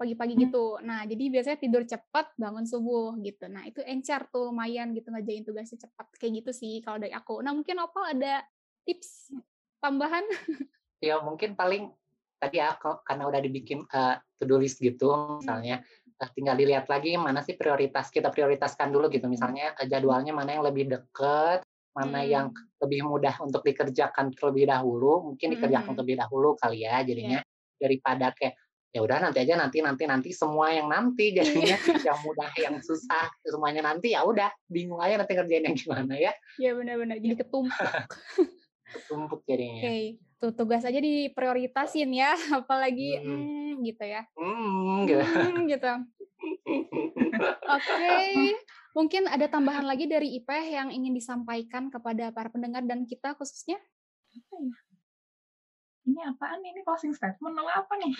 pagi-pagi 0.00 0.34
Hmm. 0.34 0.42
gitu. 0.48 0.64
Nah 0.80 1.04
jadi 1.04 1.24
biasanya 1.28 1.58
tidur 1.60 1.84
cepat 1.84 2.32
bangun 2.34 2.64
subuh 2.64 3.12
gitu. 3.20 3.46
Nah 3.52 3.68
itu 3.68 3.84
encer 3.84 4.24
tuh 4.32 4.48
lumayan 4.48 4.96
gitu 4.96 5.12
ngerjain 5.12 5.44
tugasnya 5.44 5.84
cepat. 5.84 6.08
Kayak 6.16 6.32
gitu 6.42 6.50
sih 6.56 6.80
kalau 6.80 6.96
dari 6.96 7.12
aku. 7.12 7.44
Nah 7.44 7.52
mungkin 7.52 7.76
opal 7.78 8.08
ada 8.08 8.40
tips 8.88 9.36
tambahan? 9.84 10.24
Ya 10.98 11.20
mungkin 11.22 11.54
paling 11.54 11.92
tadi 12.40 12.58
ya 12.58 12.74
ko- 12.80 13.04
karena 13.04 13.28
udah 13.28 13.38
dibikin 13.38 13.84
eh, 13.84 14.16
to-do 14.40 14.56
list 14.58 14.80
gitu 14.80 15.38
misalnya 15.38 15.84
eh, 16.18 16.30
tinggal 16.34 16.58
dilihat 16.58 16.90
lagi 16.90 17.14
mana 17.14 17.38
sih 17.44 17.54
prioritas 17.54 18.10
kita 18.10 18.32
prioritaskan 18.34 18.90
dulu 18.90 19.06
gitu. 19.12 19.28
Misalnya 19.30 19.76
eh, 19.78 19.86
jadwalnya 19.86 20.34
mana 20.34 20.58
yang 20.58 20.64
lebih 20.66 20.88
deket 20.90 21.67
mana 21.96 22.20
Hmm. 22.22 22.30
yang 22.30 22.46
lebih 22.78 23.00
mudah 23.04 23.34
untuk 23.42 23.62
dikerjakan 23.62 24.30
terlebih 24.32 24.68
dahulu 24.68 25.32
mungkin 25.32 25.56
dikerjakan 25.56 25.92
Mhm. 25.92 25.96
terlebih 25.98 26.16
dahulu 26.20 26.48
kali 26.54 26.84
ya 26.84 27.02
jadinya 27.02 27.40
daripada 27.76 28.30
kayak 28.34 28.54
ya 28.88 29.04
udah 29.04 29.20
nanti 29.20 29.44
aja 29.44 29.54
nanti 29.54 29.84
nanti 29.84 30.04
nanti 30.08 30.30
semua 30.32 30.72
yang 30.72 30.88
nanti 30.88 31.30
jadinya 31.36 31.76
yang 32.00 32.18
mudah 32.24 32.50
yang 32.56 32.76
susah 32.80 33.28
semuanya 33.44 33.84
nanti 33.84 34.16
ya 34.16 34.24
udah 34.24 34.48
bingung 34.66 34.98
aja 34.98 35.20
nanti 35.20 35.36
kerjain 35.36 35.64
yang 35.66 35.76
gimana 35.76 36.14
ya 36.16 36.32
ya 36.56 36.70
benar-benar 36.72 37.20
jadi 37.20 37.36
ketumpuk 37.36 37.76
tumpuk 39.12 39.40
jadinya 39.44 39.84
oke 39.84 39.98
tuh 40.38 40.52
tugas 40.54 40.82
aja 40.86 40.96
diprioritasin 40.96 42.08
ya 42.14 42.32
apalagi 42.64 43.20
Hmm. 43.20 43.44
hmm, 43.76 43.84
gitu 43.84 44.04
ya 44.06 44.22
hmm 44.34 44.96
gitu 45.04 45.24
Hmm, 45.28 45.62
gitu. 45.66 45.92
Oke, 47.68 48.16
mungkin 48.98 49.30
ada 49.30 49.46
tambahan 49.46 49.86
lagi 49.86 50.10
dari 50.10 50.34
Ipeh 50.42 50.74
yang 50.74 50.90
ingin 50.90 51.14
disampaikan 51.14 51.86
kepada 51.86 52.34
para 52.34 52.50
pendengar 52.50 52.82
dan 52.82 53.06
kita 53.06 53.38
khususnya. 53.38 53.78
Apa 54.34 54.54
ya? 54.58 54.74
Ini 56.10 56.20
apaan 56.34 56.58
ini 56.66 56.82
closing 56.82 57.14
statement 57.14 57.54
atau 57.54 57.70
apa 57.70 57.92
nih? 58.02 58.12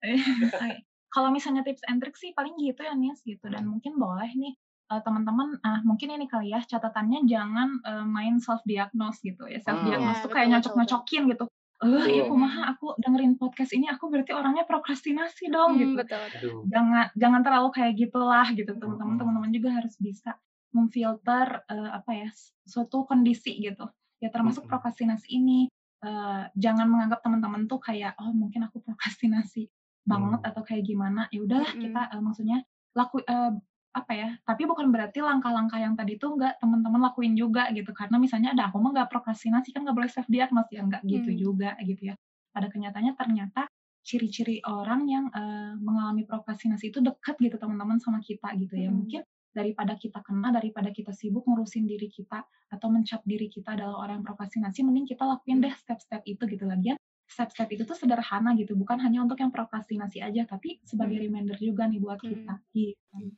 Eh, 0.00 0.20
Kalau 1.14 1.34
misalnya 1.34 1.66
tips 1.66 1.82
and 1.90 1.98
trick 1.98 2.14
sih 2.14 2.30
paling 2.36 2.54
gitu 2.60 2.86
ya 2.86 2.94
Nias 2.94 3.18
gitu 3.26 3.50
dan 3.50 3.66
mungkin 3.66 3.98
boleh 3.98 4.30
nih 4.30 4.54
uh, 4.94 5.02
teman-teman 5.02 5.58
uh, 5.58 5.82
mungkin 5.82 6.14
ini 6.14 6.30
kali 6.30 6.54
ya 6.54 6.62
catatannya 6.62 7.26
jangan 7.26 7.82
uh, 7.82 8.06
main 8.06 8.38
self 8.38 8.62
diagnose 8.62 9.18
gitu 9.18 9.50
ya 9.50 9.58
self 9.58 9.82
diagnose 9.82 10.22
hmm. 10.22 10.24
tuh 10.26 10.30
kayak 10.30 10.48
nyocok-nyocokin 10.54 11.34
gitu 11.34 11.50
eh 11.80 12.06
iya. 12.12 12.28
kumaha 12.28 12.76
aku 12.76 12.92
dengerin 13.00 13.40
podcast 13.40 13.72
ini 13.72 13.88
aku 13.88 14.12
berarti 14.12 14.36
orangnya 14.36 14.68
prokrastinasi 14.68 15.48
dong 15.48 15.76
hmm, 15.76 15.80
gitu 15.80 15.92
betul, 16.04 16.20
betul. 16.28 16.58
jangan 16.68 17.08
jangan 17.16 17.40
terlalu 17.40 17.68
kayak 17.72 17.92
gitulah 17.96 18.46
gitu 18.52 18.72
teman-teman 18.76 19.16
teman-teman 19.16 19.50
juga 19.50 19.70
harus 19.80 19.96
bisa 19.96 20.36
memfilter 20.76 21.64
uh, 21.66 21.90
apa 21.96 22.10
ya 22.12 22.28
suatu 22.68 23.08
kondisi 23.08 23.56
gitu 23.64 23.88
ya 24.20 24.28
termasuk 24.28 24.68
prokrastinasi 24.68 25.28
ini 25.32 25.72
uh, 26.04 26.52
jangan 26.52 26.84
menganggap 26.84 27.24
teman-teman 27.24 27.64
tuh 27.64 27.80
kayak 27.80 28.12
oh 28.20 28.28
mungkin 28.36 28.68
aku 28.68 28.78
prokrastinasi 28.86 29.72
banget 30.04 30.40
hmm. 30.44 30.48
atau 30.52 30.62
kayak 30.64 30.84
gimana 30.84 31.32
ya 31.32 31.40
udahlah 31.40 31.72
hmm. 31.72 31.80
kita 31.80 32.02
uh, 32.12 32.20
maksudnya 32.20 32.58
laku 32.92 33.24
uh, 33.24 33.56
apa 33.90 34.12
ya 34.14 34.28
tapi 34.46 34.70
bukan 34.70 34.94
berarti 34.94 35.18
langkah-langkah 35.18 35.82
yang 35.82 35.98
tadi 35.98 36.14
tuh 36.14 36.38
nggak 36.38 36.62
teman-teman 36.62 37.00
lakuin 37.10 37.34
juga 37.34 37.66
gitu. 37.74 37.90
Karena 37.90 38.16
misalnya 38.22 38.54
ada 38.54 38.70
aku 38.70 38.78
mah 38.78 38.94
nggak 38.94 39.10
prokrastinasi 39.10 39.74
kan 39.74 39.82
nggak 39.82 39.96
boleh 39.98 40.10
self 40.10 40.28
diagnosis 40.30 40.78
ya 40.78 40.82
nggak 40.86 41.02
gitu 41.06 41.30
hmm. 41.34 41.38
juga 41.38 41.70
gitu 41.82 42.02
ya. 42.10 42.14
Pada 42.54 42.70
kenyataannya 42.70 43.14
ternyata 43.18 43.66
ciri-ciri 44.00 44.62
orang 44.64 45.06
yang 45.10 45.24
uh, 45.34 45.76
mengalami 45.76 46.24
prokrastinasi 46.24 46.94
itu 46.94 46.98
dekat 47.02 47.36
gitu 47.42 47.58
teman-teman 47.58 47.98
sama 47.98 48.22
kita 48.22 48.54
gitu 48.58 48.78
ya. 48.78 48.88
Hmm. 48.88 49.02
mungkin 49.02 49.22
daripada 49.50 49.98
kita 49.98 50.22
kena 50.22 50.54
daripada 50.54 50.94
kita 50.94 51.10
sibuk 51.10 51.42
ngurusin 51.42 51.82
diri 51.82 52.06
kita 52.06 52.46
atau 52.70 52.86
mencap 52.86 53.26
diri 53.26 53.50
kita 53.50 53.74
adalah 53.74 54.06
orang 54.06 54.22
yang 54.22 54.26
prokrastinasi 54.30 54.86
mending 54.86 55.10
kita 55.10 55.26
lakuin 55.26 55.58
deh 55.58 55.74
step-step 55.74 56.22
itu 56.22 56.46
gitu. 56.46 56.62
Lagi 56.62 56.94
step-step 57.30 57.66
itu 57.74 57.82
tuh 57.86 57.94
sederhana 57.94 58.54
gitu 58.54 58.74
bukan 58.74 58.98
hanya 59.02 59.22
untuk 59.22 59.38
yang 59.38 59.54
prokrastinasi 59.54 60.18
aja 60.18 60.42
tapi 60.46 60.82
sebagai 60.82 61.18
hmm. 61.18 61.24
reminder 61.30 61.58
juga 61.58 61.86
nih 61.86 62.02
buat 62.02 62.18
kita 62.18 62.54
gitu 62.74 63.34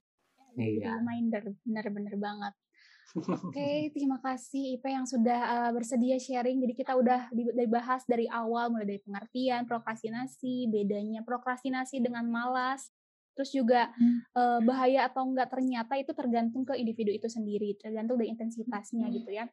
iya. 0.56 0.98
reminder 0.98 1.42
benar-benar 1.64 2.16
banget 2.20 2.54
Oke, 3.12 3.52
okay, 3.52 3.78
terima 3.94 4.16
kasih 4.24 4.80
Ipe 4.80 4.88
yang 4.88 5.04
sudah 5.04 5.68
uh, 5.68 5.70
bersedia 5.76 6.16
sharing. 6.16 6.64
Jadi 6.64 6.72
kita 6.72 6.96
udah 6.96 7.28
dibahas 7.32 8.08
dari 8.08 8.24
awal 8.24 8.72
mulai 8.72 8.88
dari 8.88 9.00
pengertian, 9.04 9.68
prokrastinasi, 9.68 10.72
bedanya 10.72 11.20
prokrastinasi 11.20 12.00
dengan 12.00 12.24
malas, 12.32 12.88
terus 13.36 13.52
juga 13.52 13.92
hmm. 14.00 14.18
uh, 14.32 14.60
bahaya 14.64 15.04
atau 15.12 15.28
enggak 15.28 15.52
ternyata 15.52 15.92
itu 16.00 16.16
tergantung 16.16 16.64
ke 16.64 16.72
individu 16.80 17.12
itu 17.12 17.28
sendiri, 17.28 17.76
tergantung 17.76 18.16
dari 18.16 18.32
intensitasnya 18.32 19.04
hmm. 19.08 19.14
gitu 19.20 19.30
ya. 19.36 19.44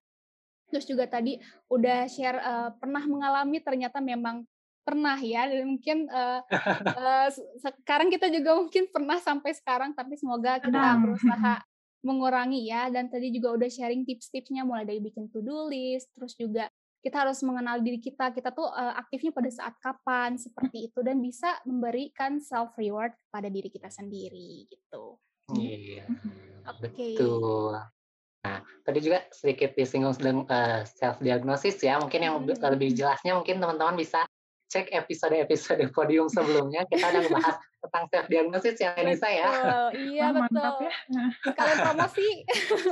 Terus 0.70 0.86
juga 0.88 1.10
tadi 1.12 1.36
udah 1.68 2.08
share 2.08 2.40
uh, 2.40 2.70
pernah 2.80 3.04
mengalami 3.04 3.60
ternyata 3.60 4.00
memang 4.00 4.48
pernah 4.84 5.18
ya 5.20 5.46
dan 5.46 5.66
mungkin 5.78 6.10
uh, 6.10 6.42
uh, 7.02 7.30
sekarang 7.62 8.10
kita 8.10 8.28
juga 8.34 8.58
mungkin 8.58 8.90
pernah 8.90 9.18
sampai 9.22 9.54
sekarang 9.54 9.94
tapi 9.94 10.18
semoga 10.18 10.58
kita 10.60 10.98
berusaha 11.00 11.62
mengurangi 12.08 12.72
ya 12.72 12.88
dan 12.88 13.12
tadi 13.12 13.28
juga 13.30 13.60
udah 13.60 13.70
sharing 13.70 14.08
tips-tipsnya 14.08 14.64
mulai 14.64 14.88
dari 14.88 15.04
bikin 15.04 15.28
to-do 15.28 15.68
list 15.68 16.08
terus 16.16 16.32
juga 16.40 16.72
kita 17.00 17.28
harus 17.28 17.40
mengenal 17.48 17.80
diri 17.80 18.00
kita 18.00 18.36
kita 18.36 18.52
tuh 18.52 18.68
uh, 18.68 18.96
aktifnya 19.00 19.32
pada 19.32 19.48
saat 19.52 19.76
kapan 19.80 20.36
seperti 20.36 20.92
itu 20.92 21.00
dan 21.00 21.24
bisa 21.24 21.56
memberikan 21.64 22.44
self 22.44 22.76
reward 22.76 23.16
pada 23.32 23.48
diri 23.48 23.72
kita 23.72 23.88
sendiri 23.88 24.68
gitu. 24.68 25.16
Iya. 25.56 26.06
Oke. 26.68 26.92
Okay. 26.92 27.14
Betul. 27.16 27.80
Nah, 28.40 28.60
tadi 28.88 29.00
juga 29.04 29.20
sedikit 29.36 29.76
disinggung 29.76 30.16
sedang 30.16 30.48
uh, 30.48 30.84
self 30.88 31.20
diagnosis 31.24 31.80
ya. 31.80 32.00
Mungkin 32.00 32.20
yang 32.20 32.36
hmm. 32.40 32.56
lebih 32.76 32.96
jelasnya 32.96 33.36
mungkin 33.36 33.60
teman-teman 33.60 33.96
bisa 34.00 34.28
cek 34.70 34.94
episode-episode 34.94 35.82
podium 35.90 36.30
sebelumnya 36.30 36.86
kita 36.86 37.10
udah 37.10 37.26
bahas 37.34 37.58
tentang 37.82 38.06
self 38.14 38.28
diagnosis 38.30 38.78
ya 38.78 38.94
Nisa 39.02 39.26
ya. 39.26 39.50
Iya 39.98 40.26
oh, 40.30 40.46
betul. 40.46 40.94
Ya. 41.10 41.26
Kalian 41.58 41.78
promosi. 41.90 42.28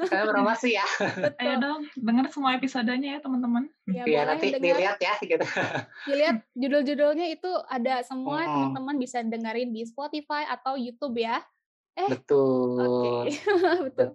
Kalian 0.10 0.28
promosi 0.34 0.70
ya. 0.74 0.88
Betul. 0.98 1.38
Ayo 1.38 1.54
dong, 1.62 1.82
dengar 1.94 2.26
semua 2.34 2.58
episodenya 2.58 3.10
ya 3.16 3.20
teman-teman. 3.22 3.70
Iya 3.86 4.04
ya, 4.10 4.22
nanti 4.26 4.58
denger. 4.58 4.66
dilihat 4.74 4.98
ya 4.98 5.13
gitu. 5.22 5.46
Dilihat 6.10 6.38
judul-judulnya 6.58 7.28
itu 7.30 7.52
ada 7.70 8.02
semua 8.02 8.42
hmm. 8.42 8.50
teman-teman 8.50 8.96
bisa 8.98 9.22
dengerin 9.22 9.70
di 9.70 9.86
Spotify 9.86 10.50
atau 10.50 10.74
YouTube 10.74 11.22
ya. 11.22 11.46
Eh, 11.94 12.10
betul. 12.10 12.82
Oke. 12.82 13.38
Okay. 13.38 13.84
betul. 13.86 14.10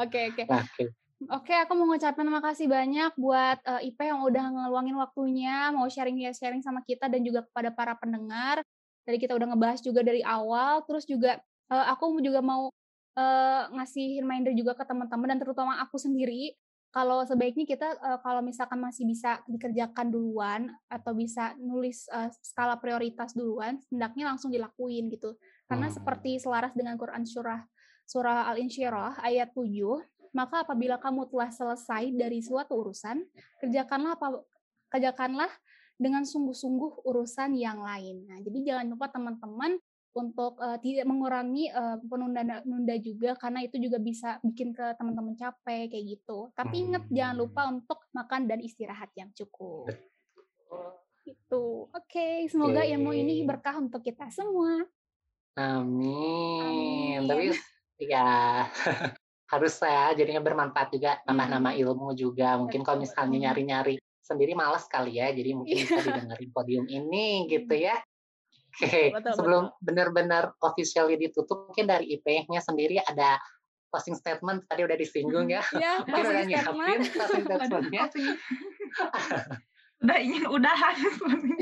Oke, 0.00 0.20
oke. 0.32 0.44
Okay. 0.48 0.88
Oke, 1.30 1.56
aku 1.56 1.72
mau 1.72 1.88
ngucapin 1.88 2.26
terima 2.26 2.42
kasih 2.44 2.66
banyak 2.68 3.12
buat 3.16 3.58
uh, 3.64 3.80
Ipe 3.80 4.04
yang 4.04 4.20
udah 4.20 4.44
ngeluangin 4.50 4.96
waktunya, 4.98 5.72
mau 5.72 5.88
sharing-sharing 5.88 6.60
sama 6.60 6.84
kita 6.84 7.08
dan 7.08 7.24
juga 7.24 7.46
kepada 7.48 7.72
para 7.72 7.94
pendengar. 7.96 8.60
Tadi 9.04 9.16
kita 9.16 9.32
udah 9.32 9.52
ngebahas 9.52 9.80
juga 9.80 10.04
dari 10.04 10.20
awal, 10.20 10.84
terus 10.84 11.08
juga 11.08 11.40
uh, 11.72 11.86
aku 11.92 12.20
juga 12.20 12.44
mau 12.44 12.68
uh, 13.16 13.62
ngasih 13.72 14.20
reminder 14.20 14.52
juga 14.52 14.76
ke 14.76 14.84
teman-teman 14.84 15.36
dan 15.36 15.38
terutama 15.40 15.80
aku 15.80 15.96
sendiri 15.96 16.52
kalau 16.94 17.26
sebaiknya 17.26 17.66
kita 17.66 17.88
uh, 17.98 18.18
kalau 18.22 18.38
misalkan 18.38 18.78
masih 18.78 19.02
bisa 19.08 19.42
dikerjakan 19.50 20.14
duluan 20.14 20.70
atau 20.86 21.10
bisa 21.10 21.56
nulis 21.58 22.06
uh, 22.12 22.30
skala 22.44 22.78
prioritas 22.78 23.34
duluan, 23.34 23.80
hendaknya 23.88 24.30
langsung 24.30 24.52
dilakuin 24.52 25.10
gitu. 25.10 25.34
Karena 25.66 25.88
hmm. 25.88 25.96
seperti 25.96 26.38
selaras 26.38 26.70
dengan 26.76 26.94
Quran 27.00 27.26
surah 27.26 27.64
surah 28.04 28.52
Al-Insyirah 28.52 29.24
ayat 29.24 29.56
7 29.56 29.72
maka 30.34 30.66
apabila 30.66 30.98
kamu 30.98 31.30
telah 31.30 31.48
selesai 31.54 32.10
dari 32.10 32.42
suatu 32.42 32.82
urusan, 32.82 33.22
kerjakanlah 33.62 34.18
apa 34.18 34.42
kerjakanlah 34.90 35.50
dengan 35.94 36.26
sungguh-sungguh 36.26 37.06
urusan 37.06 37.54
yang 37.54 37.78
lain. 37.78 38.26
Nah, 38.26 38.42
jadi 38.42 38.58
jangan 38.74 38.86
lupa 38.90 39.06
teman-teman 39.14 39.78
untuk 40.14 40.58
uh, 40.62 40.78
tidak 40.78 41.06
mengurangi 41.10 41.70
uh, 41.74 41.98
penunda-nunda 42.06 42.94
juga 43.02 43.34
karena 43.34 43.66
itu 43.66 43.82
juga 43.82 43.98
bisa 43.98 44.38
bikin 44.46 44.70
ke 44.70 44.94
teman-teman 44.94 45.34
capek 45.34 45.90
kayak 45.90 46.04
gitu. 46.18 46.50
Tapi 46.54 46.86
ingat 46.86 47.06
hmm. 47.06 47.14
jangan 47.14 47.36
lupa 47.38 47.62
untuk 47.66 47.98
makan 48.14 48.46
dan 48.46 48.62
istirahat 48.62 49.10
yang 49.18 49.30
cukup. 49.34 49.90
Itu. 51.26 51.90
Oke, 51.90 52.10
okay, 52.10 52.34
semoga 52.46 52.86
okay. 52.86 52.94
ilmu 52.94 53.10
ini 53.10 53.42
berkah 53.42 53.78
untuk 53.78 54.06
kita 54.06 54.30
semua. 54.30 54.86
Amin. 55.58 56.62
Amin. 56.62 57.20
Tapi 57.26 57.44
ya 58.02 58.66
harus 59.54 59.74
ya 59.78 60.10
jadinya 60.18 60.42
bermanfaat 60.42 60.88
juga 60.90 61.22
nambah-nambah 61.24 61.74
ilmu 61.78 62.08
juga. 62.18 62.58
Mungkin 62.58 62.82
kalau 62.82 62.98
misalnya 63.02 63.50
nyari-nyari 63.50 64.02
sendiri 64.24 64.56
malas 64.56 64.88
kali 64.88 65.20
ya 65.20 65.28
jadi 65.36 65.52
mungkin 65.52 65.84
bisa 65.84 66.00
iya. 66.00 66.06
didengarin 66.08 66.50
podium 66.50 66.86
ini 66.88 67.46
gitu 67.46 67.74
ya. 67.76 67.96
Oke 68.74 69.14
okay. 69.14 69.34
sebelum 69.38 69.70
benar-benar 69.78 70.50
officially 70.58 71.14
ditutup 71.14 71.70
mungkin 71.70 71.86
dari 71.86 72.18
IP-nya 72.18 72.58
sendiri 72.58 72.98
ada 72.98 73.38
closing 73.94 74.18
statement? 74.18 74.66
Tadi 74.66 74.82
udah 74.82 74.98
disinggung 74.98 75.46
ya, 75.46 75.62
ya 75.78 76.00
mungkin 76.02 76.24
udah 76.26 76.44
nyiapin 76.50 76.98
closing 77.14 77.44
statementnya. 77.46 78.04
Udah 80.02 80.18
ingin 80.18 80.44
udahan 80.50 80.96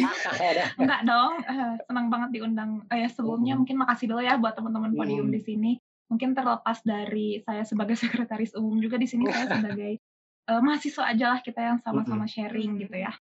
enggak 0.81 1.00
dong. 1.05 1.35
Uh, 1.44 1.76
senang 1.85 2.09
banget 2.09 2.40
diundang. 2.40 2.81
Uh, 2.88 2.96
ya 2.96 3.09
sebelumnya 3.12 3.55
mungkin 3.61 3.76
makasih 3.76 4.09
dulu 4.09 4.24
ya 4.24 4.40
buat 4.40 4.57
teman-teman 4.57 4.96
podium 4.96 5.28
hmm. 5.28 5.37
di 5.37 5.40
sini 5.44 5.72
mungkin 6.12 6.37
terlepas 6.37 6.85
dari 6.85 7.40
saya 7.40 7.64
sebagai 7.64 7.96
sekretaris 8.03 8.53
umum 8.53 8.77
juga 8.85 9.01
di 9.01 9.09
sini 9.09 9.25
saya 9.33 9.48
sebagai 9.48 9.96
uh, 10.53 10.61
mahasiswa 10.61 11.09
aja 11.09 11.27
lah 11.33 11.40
kita 11.40 11.61
yang 11.64 11.79
sama-sama 11.81 12.29
sharing 12.29 12.77
gitu 12.77 13.01
ya. 13.01 13.12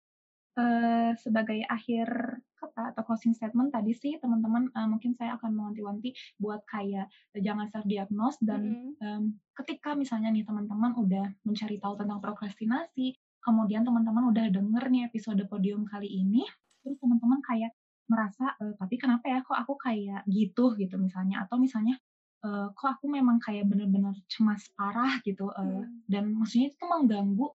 Uh, 0.58 1.14
sebagai 1.22 1.62
akhir 1.70 2.10
kata 2.58 2.92
atau 2.92 3.02
closing 3.06 3.32
statement 3.32 3.70
tadi 3.70 3.94
sih 3.94 4.18
teman-teman 4.18 4.68
uh, 4.74 4.84
mungkin 4.90 5.14
saya 5.14 5.38
akan 5.38 5.54
mewanti-wanti 5.54 6.12
buat 6.42 6.60
kayak 6.66 7.06
uh, 7.06 7.40
jangan 7.40 7.70
self 7.70 7.86
diagnose 7.86 8.36
dan 8.42 8.60
mm 8.60 8.74
-hmm. 8.74 8.92
um, 9.00 9.22
ketika 9.62 9.94
misalnya 9.94 10.28
nih 10.34 10.42
teman-teman 10.42 10.92
udah 10.98 11.24
mencari 11.46 11.78
tahu 11.78 11.94
tentang 11.96 12.18
prokrastinasi 12.18 13.14
kemudian 13.40 13.82
teman-teman 13.86 14.28
udah 14.34 14.52
denger 14.52 14.84
nih 14.92 15.08
episode 15.08 15.40
podium 15.48 15.88
kali 15.88 16.08
ini 16.08 16.44
terus 16.84 16.96
teman-teman 17.00 17.40
kayak 17.44 17.72
merasa 18.10 18.58
e, 18.58 18.74
tapi 18.76 18.98
kenapa 18.98 19.30
ya 19.30 19.38
kok 19.40 19.54
aku 19.56 19.78
kayak 19.78 20.26
gitu 20.26 20.74
gitu 20.76 20.98
misalnya 20.98 21.46
atau 21.46 21.56
misalnya 21.56 21.96
uh, 22.44 22.66
kok 22.72 22.88
aku 22.98 23.06
memang 23.08 23.40
kayak 23.40 23.68
bener-bener 23.68 24.16
cemas 24.28 24.64
parah 24.76 25.20
gitu 25.24 25.48
uh, 25.52 25.84
hmm. 25.84 26.04
dan 26.08 26.32
maksudnya 26.32 26.72
itu 26.72 26.84
mengganggu 26.84 27.46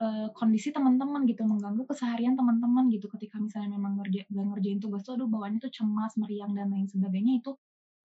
uh, 0.00 0.28
kondisi 0.36 0.72
teman-teman 0.72 1.24
gitu 1.28 1.42
mengganggu 1.44 1.84
keseharian 1.88 2.36
teman-teman 2.36 2.88
gitu 2.92 3.08
ketika 3.12 3.40
misalnya 3.40 3.76
memang 3.76 4.00
ngerja, 4.02 4.28
gak 4.28 4.46
ngerjain 4.54 4.80
tugas 4.80 5.02
tuh 5.04 5.16
aduh 5.16 5.28
bawaannya 5.28 5.60
tuh 5.60 5.72
cemas 5.72 6.12
meriang 6.20 6.52
dan 6.52 6.68
lain 6.72 6.88
sebagainya 6.88 7.40
itu 7.40 7.56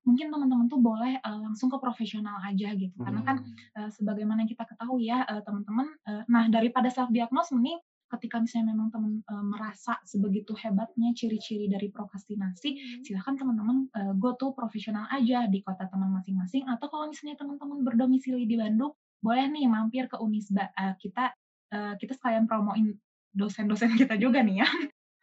mungkin 0.02 0.34
teman-teman 0.34 0.66
tuh 0.66 0.82
boleh 0.82 1.22
uh, 1.22 1.40
langsung 1.46 1.70
ke 1.70 1.78
profesional 1.78 2.42
aja 2.42 2.74
gitu 2.74 2.96
hmm. 2.98 3.06
karena 3.06 3.22
kan 3.22 3.38
uh, 3.78 3.90
sebagaimana 3.94 4.50
kita 4.50 4.66
ketahui 4.66 5.14
ya 5.14 5.22
uh, 5.30 5.46
teman-teman 5.46 5.94
uh, 6.10 6.24
nah 6.26 6.50
daripada 6.50 6.90
self 6.90 7.14
diagnose 7.14 7.54
mending 7.54 7.78
ketika 8.18 8.44
misalnya 8.44 8.76
memang 8.76 8.92
teman 8.92 9.24
e, 9.24 9.34
merasa 9.44 9.98
sebegitu 10.04 10.52
hebatnya 10.58 11.16
ciri-ciri 11.16 11.72
dari 11.72 11.88
prokrastinasi, 11.88 12.70
hmm. 12.76 13.02
silahkan 13.08 13.40
teman-teman 13.40 13.88
e, 13.92 14.02
go 14.20 14.36
to 14.36 14.52
profesional 14.52 15.08
aja 15.10 15.48
di 15.48 15.64
kota 15.64 15.88
teman 15.88 16.12
masing-masing 16.12 16.68
atau 16.68 16.88
kalau 16.92 17.08
misalnya 17.08 17.40
teman-teman 17.40 17.82
berdomisili 17.88 18.44
di 18.44 18.60
Bandung, 18.60 18.92
boleh 19.22 19.48
nih 19.48 19.66
mampir 19.72 20.12
ke 20.12 20.20
Unisba. 20.20 20.70
E, 20.76 20.84
kita 21.00 21.32
e, 21.72 21.78
kita 21.98 22.14
sekalian 22.18 22.46
promoin 22.46 22.92
dosen-dosen 23.32 23.96
kita 24.02 24.20
juga 24.20 24.44
nih 24.44 24.64
ya. 24.64 24.70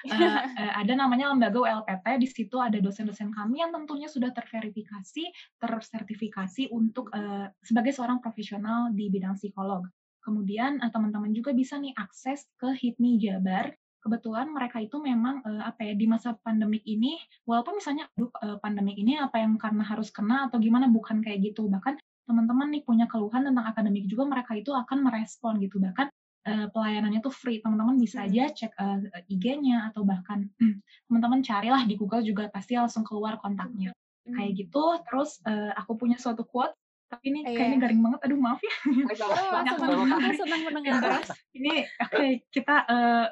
uh, 0.06 0.46
uh, 0.46 0.72
ada 0.78 0.92
namanya 0.94 1.34
lembaga 1.34 1.58
ULPT. 1.58 2.22
Di 2.22 2.28
situ 2.30 2.56
ada 2.58 2.78
dosen-dosen 2.78 3.34
kami 3.34 3.62
yang 3.62 3.74
tentunya 3.74 4.06
sudah 4.06 4.30
terverifikasi, 4.30 5.24
tersertifikasi 5.58 6.70
untuk 6.70 7.10
uh, 7.10 7.50
sebagai 7.62 7.90
seorang 7.90 8.22
profesional 8.22 8.94
di 8.94 9.10
bidang 9.10 9.34
psikolog. 9.34 9.82
Kemudian 10.22 10.82
uh, 10.82 10.90
teman-teman 10.90 11.30
juga 11.32 11.54
bisa 11.54 11.78
nih 11.78 11.94
akses 11.96 12.46
ke 12.58 12.74
HIPMI 12.74 13.18
Jabar. 13.22 13.72
Kebetulan 13.98 14.54
mereka 14.54 14.78
itu 14.78 14.96
memang 15.02 15.42
uh, 15.42 15.66
apa 15.66 15.82
ya 15.82 15.94
di 15.98 16.06
masa 16.06 16.38
pandemik 16.40 16.86
ini 16.86 17.18
walaupun 17.44 17.82
misalnya 17.82 18.06
aduh 18.14 18.30
uh, 18.40 18.56
pandemik 18.62 18.94
ini 18.94 19.18
apa 19.18 19.42
yang 19.42 19.58
karena 19.58 19.82
harus 19.82 20.08
kena 20.14 20.46
atau 20.46 20.62
gimana? 20.62 20.86
Bukan 20.86 21.20
kayak 21.24 21.52
gitu. 21.52 21.66
Bahkan 21.66 21.98
teman-teman 22.28 22.68
nih 22.70 22.82
punya 22.84 23.08
keluhan 23.08 23.42
tentang 23.42 23.66
akademik 23.66 24.04
juga 24.06 24.28
mereka 24.28 24.54
itu 24.54 24.70
akan 24.70 25.02
merespon 25.02 25.58
gitu. 25.58 25.80
Bahkan 25.80 26.06
uh, 26.46 26.66
pelayanannya 26.70 27.20
tuh 27.24 27.34
free. 27.34 27.58
Teman-teman 27.64 27.98
bisa 27.98 28.22
aja 28.22 28.48
hmm. 28.48 28.54
cek 28.54 28.72
uh, 28.78 28.98
IG-nya 29.26 29.90
atau 29.92 30.06
bahkan 30.06 30.46
teman-teman 31.10 31.40
carilah 31.42 31.82
di 31.88 31.98
Google 31.98 32.22
juga 32.22 32.46
pasti 32.52 32.78
langsung 32.78 33.02
keluar 33.02 33.36
kontaknya. 33.42 33.90
Hmm. 34.28 34.36
kayak 34.36 34.52
gitu. 34.60 34.84
Terus 35.08 35.40
uh, 35.48 35.72
aku 35.72 35.96
punya 35.96 36.20
suatu 36.20 36.44
quote 36.44 36.76
tapi 37.08 37.24
ini 37.32 37.40
kayaknya 37.44 37.78
garing 37.88 38.00
banget 38.04 38.20
aduh 38.28 38.38
maaf 38.38 38.60
ya 38.60 38.74
oh, 39.24 39.64
senang, 39.80 40.36
senang 40.36 40.60
mendengar 40.68 41.24
ini 41.56 41.88
oke 41.98 42.12
okay, 42.12 42.30
kita 42.52 42.84
uh, 42.84 43.26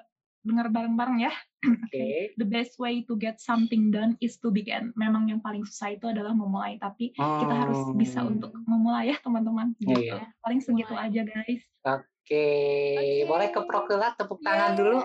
dengar 0.47 0.71
bareng-bareng 0.71 1.19
ya. 1.27 1.35
Oke. 1.67 1.91
Okay. 1.91 2.17
The 2.41 2.47
best 2.47 2.79
way 2.79 3.03
to 3.11 3.19
get 3.19 3.43
something 3.43 3.91
done 3.91 4.15
is 4.23 4.39
to 4.47 4.55
begin. 4.55 4.95
Memang 4.95 5.27
yang 5.27 5.43
paling 5.43 5.67
susah 5.67 5.99
itu 5.99 6.07
adalah 6.07 6.31
memulai, 6.31 6.79
tapi 6.79 7.11
oh. 7.19 7.43
kita 7.43 7.55
harus 7.67 7.81
bisa 7.99 8.23
oh. 8.23 8.31
untuk 8.31 8.55
memulai 8.71 9.11
ya 9.11 9.17
teman-teman. 9.19 9.75
Iya, 9.83 9.87
gitu. 9.91 10.01
Yeah, 10.07 10.19
yeah. 10.23 10.31
Paling 10.47 10.61
segitu 10.63 10.95
mulai. 10.95 11.11
aja 11.11 11.21
guys. 11.27 11.63
Oke, 11.83 12.07
okay. 12.23 12.95
okay. 12.95 13.21
boleh 13.27 13.49
ke 13.51 13.61
Prokela 13.67 14.15
tepuk 14.15 14.39
yeah. 14.41 14.47
tangan 14.47 14.71
dulu. 14.79 14.99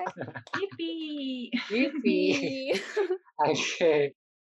Yipi. 0.61 0.93
Yipi. 1.73 2.21
Oke, 3.41 3.57
okay. 3.57 3.99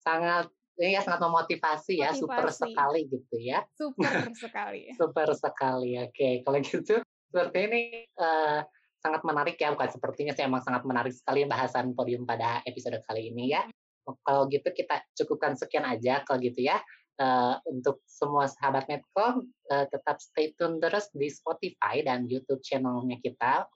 sangat 0.04 0.52
ini 0.82 0.98
ya 0.98 1.02
sangat 1.06 1.22
memotivasi 1.22 2.02
ya, 2.02 2.10
Motivasi. 2.10 2.22
super 2.26 2.48
sekali 2.50 3.02
gitu 3.06 3.36
ya. 3.38 3.60
Super 3.78 4.14
sekali. 4.44 4.82
super 4.98 5.30
sekali. 5.38 5.92
Oke, 6.02 6.10
okay. 6.10 6.34
kalau 6.42 6.58
gitu 6.66 7.06
seperti 7.30 7.58
ini 7.70 7.82
uh, 8.18 8.66
sangat 8.98 9.22
menarik 9.22 9.62
ya, 9.62 9.70
bukan 9.78 9.90
sepertinya 9.94 10.34
saya 10.34 10.50
emang 10.50 10.66
sangat 10.66 10.82
menarik 10.84 11.14
sekali 11.14 11.46
bahasan 11.46 11.94
podium 11.94 12.26
pada 12.26 12.66
episode 12.66 12.98
kali 13.06 13.30
ini 13.30 13.54
ya. 13.54 13.62
Kalau 14.02 14.50
gitu 14.50 14.74
kita 14.74 15.06
cukupkan 15.14 15.54
sekian 15.54 15.86
aja 15.86 16.26
kalau 16.26 16.42
gitu 16.42 16.66
ya. 16.66 16.82
Uh, 17.22 17.54
untuk 17.70 18.02
semua 18.10 18.50
sahabat 18.50 18.90
Medcom 18.90 19.46
uh, 19.70 19.86
tetap 19.94 20.18
stay 20.18 20.58
tune 20.58 20.82
terus 20.82 21.06
di 21.14 21.30
Spotify 21.30 22.02
dan 22.02 22.26
YouTube 22.26 22.66
channelnya 22.66 23.22
kita 23.22 23.70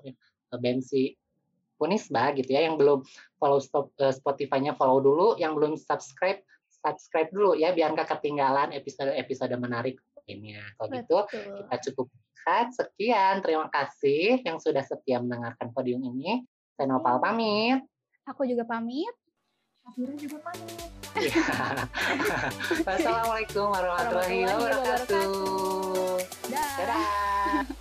Bensi 0.57 1.13
Unisba 1.77 2.31
gitu 2.33 2.55
ya 2.55 2.65
yang 2.65 2.79
belum 2.79 3.03
follow 3.37 3.59
stop, 3.59 3.91
uh, 3.99 4.09
Spotify-nya 4.09 4.73
follow 4.73 5.03
dulu 5.03 5.27
yang 5.37 5.53
belum 5.53 5.75
subscribe 5.75 6.39
subscribe 6.85 7.33
dulu 7.33 7.57
ya 7.57 7.73
biar 7.73 7.97
nggak 7.97 8.05
ketinggalan 8.13 8.69
episode-episode 8.77 9.57
menarik 9.57 9.97
ini 10.29 10.53
ya. 10.53 10.65
Kalau 10.77 10.89
gitu 10.93 11.17
kita 11.33 11.75
cukup 11.89 12.07
Sekian, 12.45 13.41
terima 13.41 13.65
kasih 13.73 14.45
yang 14.45 14.61
sudah 14.61 14.85
setia 14.85 15.17
mendengarkan 15.17 15.73
podium 15.73 16.05
ini. 16.05 16.45
Saya 16.77 16.93
Nopal 16.93 17.17
pamit. 17.17 17.81
Aku 18.29 18.45
juga 18.45 18.61
pamit. 18.69 19.09
Safira 19.81 20.13
juga 20.13 20.37
pamit. 20.45 20.77
Wassalamualaikum 22.85 23.65
warahmatullahi 23.73 24.45
wabarakatuh. 24.45 25.29
Dadah. 26.53 27.73